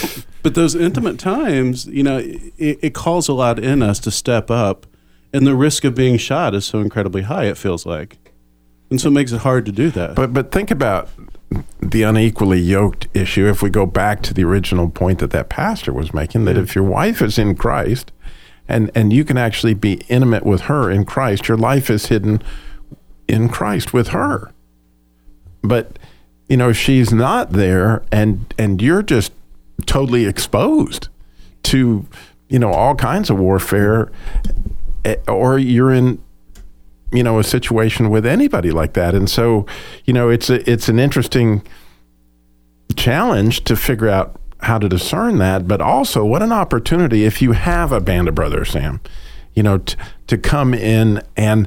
But 0.50 0.56
those 0.56 0.74
intimate 0.74 1.20
times, 1.20 1.86
you 1.86 2.02
know, 2.02 2.18
it, 2.18 2.80
it 2.82 2.94
calls 2.96 3.28
a 3.28 3.34
lot 3.34 3.60
in 3.60 3.84
us 3.84 4.00
to 4.00 4.10
step 4.10 4.50
up, 4.50 4.88
and 5.32 5.46
the 5.46 5.54
risk 5.54 5.84
of 5.84 5.94
being 5.94 6.18
shot 6.18 6.56
is 6.56 6.66
so 6.66 6.80
incredibly 6.80 7.22
high. 7.22 7.44
It 7.44 7.56
feels 7.56 7.86
like, 7.86 8.18
and 8.90 9.00
so 9.00 9.10
it 9.10 9.12
makes 9.12 9.32
it 9.32 9.42
hard 9.42 9.64
to 9.68 9.72
do 9.72 9.92
that. 9.92 10.16
But 10.16 10.34
but 10.34 10.52
think 10.52 10.72
about 10.72 11.08
the 11.80 12.02
unequally 12.02 12.60
yoked 12.60 13.08
issue. 13.14 13.48
If 13.48 13.62
we 13.62 13.70
go 13.70 13.86
back 13.86 14.24
to 14.24 14.34
the 14.34 14.44
original 14.44 14.90
point 14.90 15.20
that 15.20 15.30
that 15.30 15.50
pastor 15.50 15.94
was 15.94 16.16
making, 16.16 16.46
that 16.46 16.58
if 16.58 16.74
your 16.74 16.84
wife 16.84 17.22
is 17.22 17.38
in 17.38 17.56
Christ, 17.56 18.12
and 18.68 18.90
and 18.96 19.14
you 19.14 19.24
can 19.24 19.38
actually 19.38 19.76
be 19.76 20.02
intimate 20.10 20.48
with 20.48 20.62
her 20.62 20.90
in 20.90 21.06
Christ, 21.06 21.48
your 21.48 21.58
life 21.58 21.92
is 21.92 22.08
hidden 22.08 22.42
in 23.28 23.50
Christ 23.50 23.94
with 23.94 24.08
her. 24.08 24.52
But 25.62 26.00
you 26.48 26.58
know, 26.58 26.74
she's 26.74 27.14
not 27.14 27.52
there, 27.52 28.02
and 28.12 28.52
and 28.58 28.82
you're 28.82 29.04
just 29.04 29.32
totally 29.89 30.25
exposed 30.25 31.10
to 31.63 32.06
you 32.47 32.60
know 32.60 32.71
all 32.71 32.95
kinds 32.95 33.30
of 33.30 33.39
warfare, 33.39 34.12
eh, 35.04 35.15
or 35.28 35.58
you're 35.58 35.91
in 35.91 36.21
you 37.12 37.23
know 37.23 37.39
a 37.39 37.43
situation 37.43 38.10
with 38.10 38.25
anybody 38.25 38.69
like 38.69 38.93
that. 38.93 39.15
And 39.15 39.30
so 39.30 39.65
you 40.06 40.13
know 40.13 40.30
it's 40.30 40.49
a, 40.49 40.69
it's 40.69 40.89
an 40.89 40.99
interesting 40.99 41.63
challenge 42.95 43.63
to 43.63 43.75
figure 43.75 44.08
out 44.10 44.39
how 44.62 44.78
to 44.78 44.89
discern 44.89 45.38
that 45.38 45.67
but 45.67 45.80
also 45.80 46.25
what 46.25 46.41
an 46.41 46.52
opportunity 46.52 47.23
if 47.23 47.41
you 47.41 47.54
have 47.54 47.93
a 47.93 48.02
band 48.02 48.28
of 48.28 48.36
brothers 48.36 48.71
sam 48.71 48.99
you 49.54 49.63
know 49.63 49.78
t- 49.78 49.95
to 50.28 50.38
come 50.38 50.73
in 50.73 51.21
and 51.38 51.65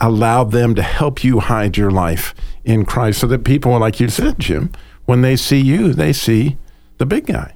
allow 0.00 0.42
them 0.42 0.74
to 0.74 0.80
help 0.80 1.22
you 1.22 1.40
hide 1.40 1.76
your 1.76 1.90
life 1.90 2.34
in 2.64 2.86
christ 2.86 3.20
so 3.20 3.26
that 3.26 3.44
people 3.44 3.78
like 3.78 4.00
you 4.00 4.08
said 4.08 4.38
jim 4.38 4.72
when 5.04 5.20
they 5.20 5.36
see 5.36 5.60
you 5.60 5.92
they 5.92 6.12
see 6.12 6.56
the 7.02 7.06
big 7.06 7.26
guy. 7.26 7.52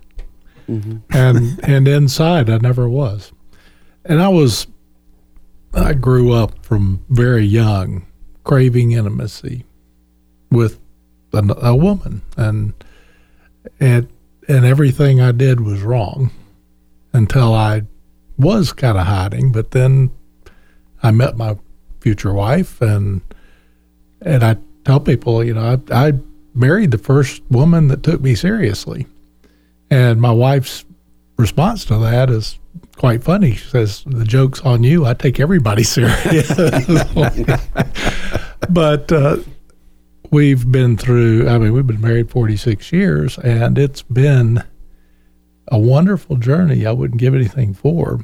Mm-hmm. 0.69 0.97
And 1.13 1.61
and 1.63 1.87
inside 1.87 2.51
I 2.51 2.59
never 2.59 2.89
was. 2.89 3.31
And 4.05 4.21
I 4.21 4.27
was 4.27 4.67
I 5.73 5.93
grew 5.93 6.33
up 6.33 6.65
from 6.65 7.05
very 7.11 7.45
young 7.45 8.07
craving 8.43 8.91
intimacy 8.91 9.65
with 10.51 10.81
a, 11.33 11.45
a 11.63 11.77
woman. 11.77 12.23
And 12.37 12.75
and 13.79 14.09
and 14.49 14.65
everything 14.65 15.21
I 15.21 15.31
did 15.31 15.61
was 15.61 15.83
wrong 15.83 16.33
until 17.13 17.55
I 17.55 17.83
was 18.37 18.73
kind 18.73 18.99
of 18.99 19.07
hiding. 19.07 19.53
But 19.53 19.71
then 19.71 20.11
I 21.05 21.13
met 21.13 21.37
my 21.37 21.57
future 22.01 22.33
wife 22.33 22.81
and 22.83 23.21
and 24.21 24.43
I 24.43 24.57
tell 24.85 24.99
people 24.99 25.45
you 25.45 25.55
know 25.55 25.81
I, 25.93 26.09
I 26.09 26.13
married 26.53 26.91
the 26.91 26.99
first 26.99 27.43
woman 27.49 27.87
that 27.89 28.03
took 28.03 28.21
me 28.21 28.35
seriously 28.35 29.07
and 29.91 30.21
my 30.21 30.33
wife's 30.33 30.85
response 31.37 31.85
to 31.87 31.99
that 31.99 32.31
is 32.31 32.59
quite 32.97 33.23
funny. 33.23 33.55
She 33.55 33.69
says, 33.69 34.03
The 34.07 34.25
joke's 34.25 34.61
on 34.63 34.83
you. 34.83 35.07
I 35.07 35.15
take 35.15 35.39
everybody 35.41 35.83
serious. 35.85 36.49
but 38.71 39.13
uh, 39.13 39.39
we've 40.31 40.71
been 40.71 40.97
through, 40.97 41.49
I 41.49 41.59
mean, 41.59 41.73
we've 41.73 41.87
been 41.87 42.01
married 42.01 42.31
46 42.31 42.93
years, 42.93 43.39
and 43.39 43.79
it's 43.79 44.03
been 44.03 44.63
a 45.69 45.79
wonderful 45.79 46.37
journey 46.37 46.87
I 46.87 46.93
wouldn't 46.93 47.21
give 47.21 47.35
anything 47.35 47.75
for. 47.75 48.21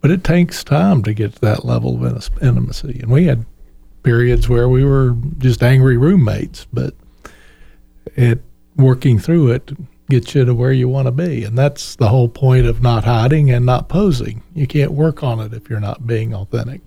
But 0.00 0.12
it 0.12 0.22
takes 0.22 0.62
time 0.62 1.02
to 1.02 1.12
get 1.12 1.34
to 1.34 1.40
that 1.40 1.64
level 1.64 2.04
of 2.04 2.30
intimacy. 2.40 3.00
And 3.02 3.10
we 3.10 3.24
had 3.24 3.44
periods 4.04 4.48
where 4.48 4.68
we 4.68 4.84
were 4.84 5.16
just 5.38 5.62
angry 5.62 5.96
roommates, 5.96 6.66
but 6.72 6.94
it 8.14 8.42
working 8.76 9.18
through 9.18 9.50
it 9.50 9.72
gets 10.10 10.34
you 10.34 10.44
to 10.44 10.54
where 10.54 10.72
you 10.72 10.88
want 10.88 11.06
to 11.06 11.12
be. 11.12 11.44
And 11.44 11.56
that's 11.56 11.96
the 11.96 12.08
whole 12.08 12.28
point 12.28 12.66
of 12.66 12.82
not 12.82 13.04
hiding 13.04 13.50
and 13.50 13.66
not 13.66 13.88
posing. 13.88 14.42
You 14.54 14.66
can't 14.66 14.92
work 14.92 15.22
on 15.22 15.40
it 15.40 15.52
if 15.52 15.68
you're 15.68 15.80
not 15.80 16.06
being 16.06 16.34
authentic. 16.34 16.80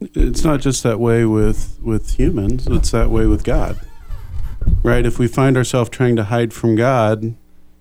it's 0.00 0.42
not 0.44 0.60
just 0.60 0.82
that 0.82 0.98
way 0.98 1.24
with 1.24 1.78
with 1.80 2.18
humans 2.18 2.66
it's 2.66 2.90
that 2.90 3.08
way 3.08 3.24
with 3.24 3.44
god 3.44 3.78
right 4.82 5.06
if 5.06 5.16
we 5.16 5.28
find 5.28 5.56
ourselves 5.56 5.88
trying 5.90 6.16
to 6.16 6.24
hide 6.24 6.52
from 6.52 6.74
god 6.74 7.36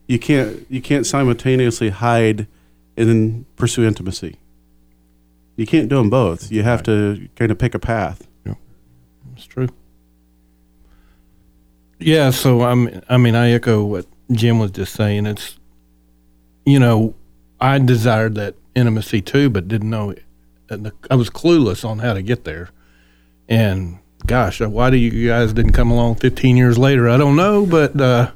you 0.07 0.19
can't 0.19 0.63
you 0.69 0.79
can't 0.79 1.07
simultaneously 1.07 1.89
hide 1.89 2.45
and 2.95 3.09
then 3.09 3.45
pursue 3.55 3.83
intimacy 3.83 4.35
you 5.55 5.65
can't 5.65 5.89
do 5.89 5.95
them 5.95 6.11
both 6.11 6.51
you 6.51 6.61
have 6.61 6.83
to 6.83 7.27
kind 7.35 7.49
of 7.51 7.57
pick 7.57 7.73
a 7.73 7.79
path 7.79 8.27
It's 9.35 9.45
true. 9.47 9.69
Yeah, 11.99 12.29
so 12.31 12.61
I'm. 12.63 13.01
I 13.09 13.17
mean, 13.17 13.35
I 13.35 13.51
echo 13.51 13.83
what 13.83 14.05
Jim 14.31 14.59
was 14.59 14.71
just 14.71 14.93
saying. 14.93 15.25
It's, 15.25 15.57
you 16.65 16.79
know, 16.79 17.15
I 17.59 17.77
desired 17.79 18.35
that 18.35 18.55
intimacy 18.75 19.21
too, 19.21 19.49
but 19.49 19.67
didn't 19.67 19.89
know. 19.89 20.11
It. 20.11 20.23
I 21.09 21.15
was 21.15 21.29
clueless 21.29 21.87
on 21.87 21.99
how 21.99 22.13
to 22.13 22.21
get 22.21 22.43
there. 22.45 22.69
And 23.49 23.99
gosh, 24.25 24.61
uh, 24.61 24.69
why 24.69 24.89
do 24.89 24.97
you 24.97 25.27
guys 25.27 25.53
didn't 25.53 25.73
come 25.73 25.91
along 25.91 26.15
15 26.15 26.57
years 26.57 26.77
later? 26.77 27.09
I 27.09 27.17
don't 27.17 27.35
know, 27.35 27.65
but 27.65 27.99
uh, 27.99 28.31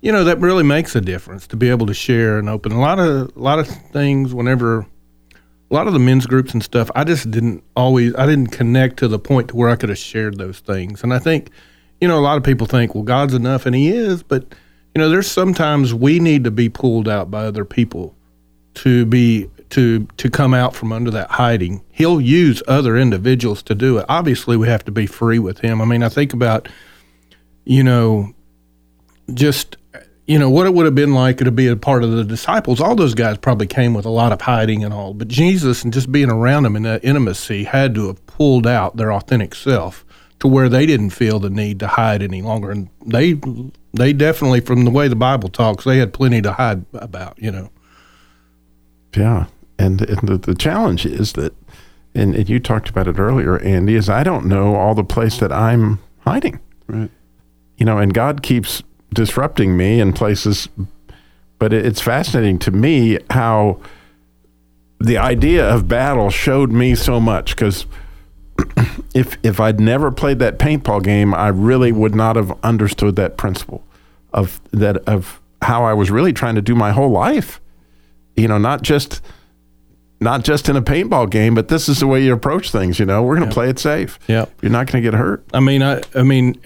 you 0.00 0.12
know 0.12 0.24
that 0.24 0.38
really 0.38 0.62
makes 0.62 0.94
a 0.94 1.00
difference 1.00 1.46
to 1.48 1.56
be 1.56 1.68
able 1.68 1.86
to 1.86 1.94
share 1.94 2.38
and 2.38 2.48
open 2.48 2.72
a 2.72 2.80
lot 2.80 2.98
of 2.98 3.36
a 3.36 3.40
lot 3.40 3.58
of 3.58 3.66
things. 3.66 4.32
Whenever 4.34 4.80
a 4.80 5.74
lot 5.74 5.86
of 5.86 5.92
the 5.92 5.98
men's 5.98 6.26
groups 6.26 6.52
and 6.52 6.62
stuff, 6.62 6.90
I 6.94 7.04
just 7.04 7.30
didn't 7.30 7.64
always 7.76 8.14
I 8.14 8.26
didn't 8.26 8.48
connect 8.48 8.98
to 8.98 9.08
the 9.08 9.18
point 9.18 9.48
to 9.48 9.56
where 9.56 9.68
I 9.68 9.76
could 9.76 9.88
have 9.88 9.98
shared 9.98 10.38
those 10.38 10.60
things. 10.60 11.02
And 11.02 11.12
I 11.12 11.18
think 11.18 11.50
you 12.00 12.08
know 12.08 12.18
a 12.18 12.22
lot 12.22 12.36
of 12.36 12.44
people 12.44 12.66
think, 12.66 12.94
well, 12.94 13.04
God's 13.04 13.34
enough, 13.34 13.66
and 13.66 13.74
He 13.74 13.88
is, 13.88 14.22
but 14.22 14.54
you 14.94 15.00
know, 15.00 15.08
there's 15.08 15.30
sometimes 15.30 15.94
we 15.94 16.18
need 16.18 16.44
to 16.44 16.50
be 16.50 16.68
pulled 16.68 17.08
out 17.08 17.30
by 17.30 17.44
other 17.44 17.64
people 17.64 18.16
to 18.74 19.04
be 19.06 19.48
to 19.70 20.06
to 20.16 20.28
come 20.28 20.52
out 20.52 20.74
from 20.74 20.92
under 20.92 21.10
that 21.12 21.30
hiding. 21.30 21.82
He'll 21.90 22.20
use 22.20 22.62
other 22.66 22.96
individuals 22.96 23.62
to 23.64 23.74
do 23.74 23.98
it. 23.98 24.06
Obviously, 24.08 24.56
we 24.56 24.68
have 24.68 24.84
to 24.84 24.92
be 24.92 25.06
free 25.06 25.38
with 25.38 25.60
him. 25.60 25.80
I 25.80 25.84
mean, 25.84 26.02
I 26.02 26.08
think 26.08 26.32
about 26.32 26.68
you 27.64 27.84
know 27.84 28.34
just 29.32 29.76
you 30.26 30.38
know 30.38 30.50
what 30.50 30.66
it 30.66 30.74
would 30.74 30.86
have 30.86 30.94
been 30.94 31.14
like 31.14 31.38
to 31.38 31.52
be 31.52 31.68
a 31.68 31.76
part 31.76 32.02
of 32.02 32.10
the 32.10 32.24
disciples. 32.24 32.80
All 32.80 32.96
those 32.96 33.14
guys 33.14 33.38
probably 33.38 33.68
came 33.68 33.94
with 33.94 34.06
a 34.06 34.10
lot 34.10 34.32
of 34.32 34.40
hiding 34.40 34.84
and 34.84 34.92
all, 34.92 35.14
but 35.14 35.28
Jesus 35.28 35.84
and 35.84 35.92
just 35.92 36.10
being 36.10 36.30
around 36.30 36.64
them 36.64 36.74
in 36.74 36.82
that 36.82 37.04
intimacy 37.04 37.64
had 37.64 37.94
to 37.94 38.08
have 38.08 38.24
pulled 38.26 38.66
out 38.66 38.96
their 38.96 39.12
authentic 39.12 39.54
self 39.54 40.04
to 40.40 40.48
where 40.48 40.68
they 40.68 40.86
didn't 40.86 41.10
feel 41.10 41.38
the 41.38 41.50
need 41.50 41.78
to 41.80 41.86
hide 41.86 42.22
any 42.22 42.42
longer. 42.42 42.70
And 42.70 42.88
they 43.06 43.40
they 43.92 44.12
definitely, 44.12 44.60
from 44.60 44.84
the 44.84 44.90
way 44.90 45.08
the 45.08 45.16
Bible 45.16 45.48
talks, 45.48 45.84
they 45.84 45.98
had 45.98 46.12
plenty 46.12 46.42
to 46.42 46.52
hide 46.52 46.84
about. 46.94 47.40
You 47.40 47.52
know. 47.52 47.70
Yeah, 49.16 49.46
and, 49.78 50.02
and 50.02 50.28
the, 50.28 50.38
the 50.38 50.54
challenge 50.54 51.04
is 51.04 51.32
that, 51.32 51.52
and, 52.14 52.34
and 52.34 52.48
you 52.48 52.60
talked 52.60 52.88
about 52.88 53.08
it 53.08 53.18
earlier, 53.18 53.58
Andy, 53.58 53.96
is 53.96 54.08
I 54.08 54.22
don't 54.22 54.46
know 54.46 54.76
all 54.76 54.94
the 54.94 55.02
place 55.02 55.38
that 55.38 55.52
I'm 55.52 55.98
hiding. 56.20 56.60
Right. 56.86 57.10
You 57.76 57.86
know, 57.86 57.98
and 57.98 58.14
God 58.14 58.42
keeps 58.42 58.82
disrupting 59.12 59.76
me 59.76 60.00
in 60.00 60.12
places, 60.12 60.68
but 61.58 61.72
it, 61.72 61.84
it's 61.84 62.00
fascinating 62.00 62.58
to 62.60 62.70
me 62.70 63.18
how 63.30 63.80
the 65.00 65.16
idea 65.18 65.68
of 65.68 65.88
battle 65.88 66.30
showed 66.30 66.70
me 66.70 66.94
so 66.94 67.18
much 67.18 67.56
because 67.56 67.86
if 69.14 69.36
if 69.42 69.60
I'd 69.60 69.80
never 69.80 70.10
played 70.10 70.38
that 70.40 70.58
paintball 70.58 71.02
game, 71.02 71.34
I 71.34 71.48
really 71.48 71.92
would 71.92 72.14
not 72.14 72.36
have 72.36 72.52
understood 72.62 73.16
that 73.16 73.36
principle 73.36 73.84
of 74.32 74.60
that 74.72 74.96
of 75.08 75.40
how 75.62 75.84
I 75.84 75.92
was 75.92 76.10
really 76.10 76.32
trying 76.32 76.54
to 76.54 76.62
do 76.62 76.74
my 76.74 76.92
whole 76.92 77.10
life. 77.10 77.60
You 78.36 78.48
know, 78.48 78.58
not 78.58 78.82
just 78.82 79.20
not 80.20 80.44
just 80.44 80.68
in 80.68 80.76
a 80.76 80.82
paintball 80.82 81.30
game, 81.30 81.54
but 81.54 81.68
this 81.68 81.88
is 81.88 82.00
the 82.00 82.06
way 82.06 82.22
you 82.22 82.32
approach 82.32 82.70
things. 82.70 82.98
You 82.98 83.06
know, 83.06 83.22
we're 83.22 83.36
going 83.36 83.48
to 83.48 83.54
play 83.54 83.68
it 83.68 83.78
safe. 83.78 84.18
Yeah, 84.28 84.46
you're 84.62 84.70
not 84.70 84.86
going 84.86 85.02
to 85.02 85.10
get 85.10 85.16
hurt. 85.16 85.44
I 85.52 85.60
mean, 85.60 85.82
I 85.82 86.02
I 86.14 86.22
mean, 86.22 86.60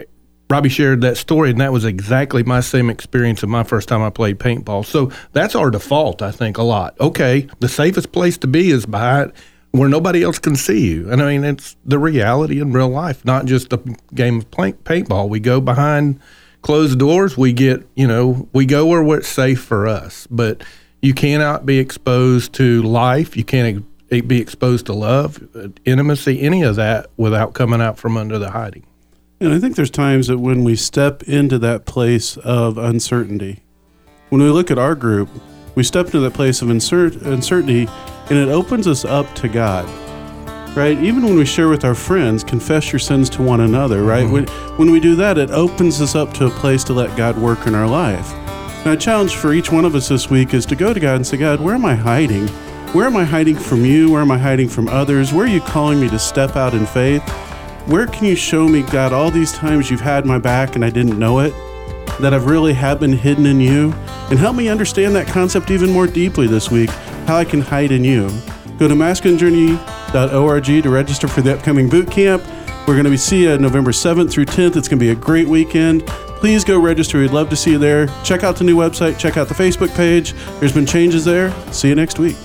Robbie 0.51 0.69
shared 0.69 1.01
that 1.01 1.17
story, 1.17 1.51
and 1.51 1.61
that 1.61 1.73
was 1.73 1.85
exactly 1.85 2.43
my 2.43 2.61
same 2.61 2.91
experience 2.91 3.43
of 3.43 3.49
my 3.49 3.63
first 3.63 3.89
time 3.89 4.03
I 4.03 4.11
played 4.11 4.39
paintball. 4.39 4.85
So 4.85 5.11
that's 5.33 5.55
our 5.55 5.71
default, 5.71 6.21
I 6.21 6.31
think, 6.31 6.59
a 6.59 6.63
lot. 6.63 6.99
Okay, 7.01 7.49
the 7.61 7.69
safest 7.69 8.13
place 8.13 8.37
to 8.39 8.47
be 8.47 8.71
is 8.71 8.87
behind 8.87 9.33
where 9.75 9.89
nobody 9.89 10.23
else 10.23 10.39
can 10.39 10.55
see 10.55 10.87
you. 10.87 11.11
And 11.11 11.21
I 11.21 11.33
mean, 11.33 11.43
it's 11.43 11.75
the 11.85 11.99
reality 11.99 12.61
in 12.61 12.73
real 12.73 12.89
life, 12.89 13.25
not 13.25 13.45
just 13.45 13.73
a 13.73 13.79
game 14.15 14.39
of 14.39 14.49
paintball. 14.53 15.29
We 15.29 15.41
go 15.41 15.61
behind 15.61 16.21
closed 16.63 17.01
doors. 17.01 17.37
We 17.37 17.53
get, 17.53 17.85
you 17.97 18.07
know, 18.07 18.49
we 18.53 18.67
go 18.67 18.87
where 18.87 19.19
it's 19.19 19.27
safe 19.27 19.61
for 19.61 19.89
us. 19.89 20.29
But 20.31 20.63
you 21.03 21.13
cannot 21.13 21.67
be 21.67 21.81
exposed 21.81 22.53
to 22.53 22.83
life. 22.83 23.37
You 23.37 23.43
can't 23.43 23.85
be 24.11 24.41
exposed 24.41 24.87
to 24.87 24.93
love, 24.93 25.43
uh, 25.57 25.71
intimacy, 25.85 26.41
any 26.41 26.63
of 26.63 26.77
that 26.77 27.11
without 27.17 27.55
coming 27.55 27.81
out 27.81 27.99
from 27.99 28.17
under 28.17 28.39
the 28.39 28.53
hiding. 28.53 28.87
And 29.41 29.53
I 29.53 29.59
think 29.59 29.75
there's 29.75 29.91
times 29.91 30.29
that 30.29 30.39
when 30.39 30.63
we 30.63 30.77
step 30.77 31.25
into 31.25 31.59
that 31.59 31.85
place 31.85 32.37
of 32.37 32.79
uncertainty, 32.79 33.65
when 34.29 34.41
we 34.41 34.51
look 34.51 34.71
at 34.71 34.79
our 34.79 34.95
group, 34.95 35.29
we 35.75 35.83
step 35.83 36.07
into 36.07 36.21
that 36.21 36.35
place 36.35 36.63
of 36.63 36.71
uncertainty 36.71 37.89
and 38.31 38.39
it 38.39 38.49
opens 38.49 38.87
us 38.87 39.05
up 39.05 39.33
to 39.37 39.49
God. 39.49 39.89
Right? 40.77 40.99
Even 40.99 41.23
when 41.23 41.37
we 41.37 41.45
share 41.45 41.69
with 41.69 41.85
our 41.85 41.95
friends, 41.95 42.43
confess 42.43 42.91
your 42.93 42.99
sins 42.99 43.31
to 43.31 43.43
one 43.43 43.61
another, 43.61 44.03
right? 44.03 44.25
Mm-hmm. 44.25 44.33
When, 44.33 44.79
when 44.79 44.91
we 44.91 44.99
do 44.99 45.15
that, 45.17 45.39
it 45.39 45.51
opens 45.51 46.01
us 46.01 46.17
up 46.17 46.33
to 46.35 46.47
a 46.47 46.51
place 46.51 46.83
to 46.85 46.93
let 46.93 47.17
God 47.17 47.39
work 47.39 47.69
in 47.69 47.77
our 47.77 47.87
life. 47.87 48.33
And 48.85 48.93
a 48.93 48.97
challenge 48.97 49.37
for 49.37 49.53
each 49.53 49.71
one 49.71 49.85
of 49.85 49.95
us 49.95 50.09
this 50.09 50.29
week 50.29 50.53
is 50.53 50.67
to 50.67 50.77
go 50.77 50.93
to 50.93 50.99
God 50.99 51.17
and 51.17 51.27
say, 51.27 51.37
God, 51.37 51.61
where 51.61 51.77
am 51.77 51.87
I 51.87 51.95
hiding? 51.95 52.49
Where 52.93 53.07
am 53.07 53.17
I 53.17 53.25
hiding 53.25 53.57
from 53.57 53.85
you? 53.85 54.11
Where 54.11 54.21
am 54.21 54.33
I 54.33 54.39
hiding 54.39 54.69
from 54.69 54.89
others? 54.89 55.33
Where 55.33 55.47
are 55.47 55.49
you 55.49 55.61
calling 55.61 56.01
me 56.01 56.09
to 56.09 56.19
step 56.19 56.57
out 56.57 56.75
in 56.75 56.87
faith? 56.87 57.23
Where 57.87 58.07
can 58.07 58.27
you 58.27 58.35
show 58.35 58.69
me, 58.69 58.83
God, 58.83 59.13
all 59.13 59.31
these 59.31 59.53
times 59.53 59.91
you've 59.91 60.01
had 60.01 60.27
my 60.27 60.39
back 60.39 60.75
and 60.75 60.85
I 60.85 60.91
didn't 60.91 61.19
know 61.19 61.39
it? 61.39 61.53
That 62.21 62.35
I've 62.35 62.47
really 62.47 62.73
have 62.75 62.99
been 62.99 63.13
hidden 63.13 63.47
in 63.47 63.61
you? 63.61 63.93
And 64.31 64.39
help 64.39 64.57
me 64.57 64.69
understand 64.69 65.15
that 65.15 65.29
concept 65.29 65.71
even 65.71 65.91
more 65.91 66.07
deeply 66.07 66.47
this 66.47 66.71
week 66.71 66.91
how 67.27 67.37
I 67.37 67.45
can 67.45 67.61
hide 67.61 67.93
in 67.93 68.05
you. 68.05 68.29
Go 68.79 68.89
to 68.89 68.95
masculinejourney.org 68.95 70.65
to 70.65 70.91
register 70.91 71.29
for 71.29 71.43
the 71.43 71.55
upcoming 71.55 71.89
boot 71.89 72.11
camp. 72.11 72.43
We're 72.87 72.95
going 72.95 73.05
to 73.05 73.11
be 73.11 73.17
see 73.17 73.45
you 73.45 73.57
November 73.59 73.93
7th 73.93 74.31
through 74.31 74.47
10th. 74.47 74.77
It's 74.77 74.89
going 74.89 74.99
to 74.99 75.05
be 75.05 75.11
a 75.11 75.15
great 75.15 75.49
weekend. 75.49 76.07
Please 76.07 76.65
go 76.65 76.79
register. 76.79 77.19
We'd 77.19 77.31
love 77.31 77.49
to 77.51 77.57
see 77.57 77.73
you 77.73 77.79
there. 77.79 78.09
Check 78.25 78.45
out 78.45 78.57
the 78.57 78.65
new 78.65 78.77
website, 78.77 79.19
check 79.19 79.37
out 79.37 79.49
the 79.49 79.55
Facebook 79.55 79.95
page. 79.97 80.35
There's 80.61 80.73
been 80.73 80.87
changes 80.87 81.25
there. 81.25 81.51
See 81.73 81.89
you 81.89 81.95
next 81.95 82.19
week. 82.19 82.37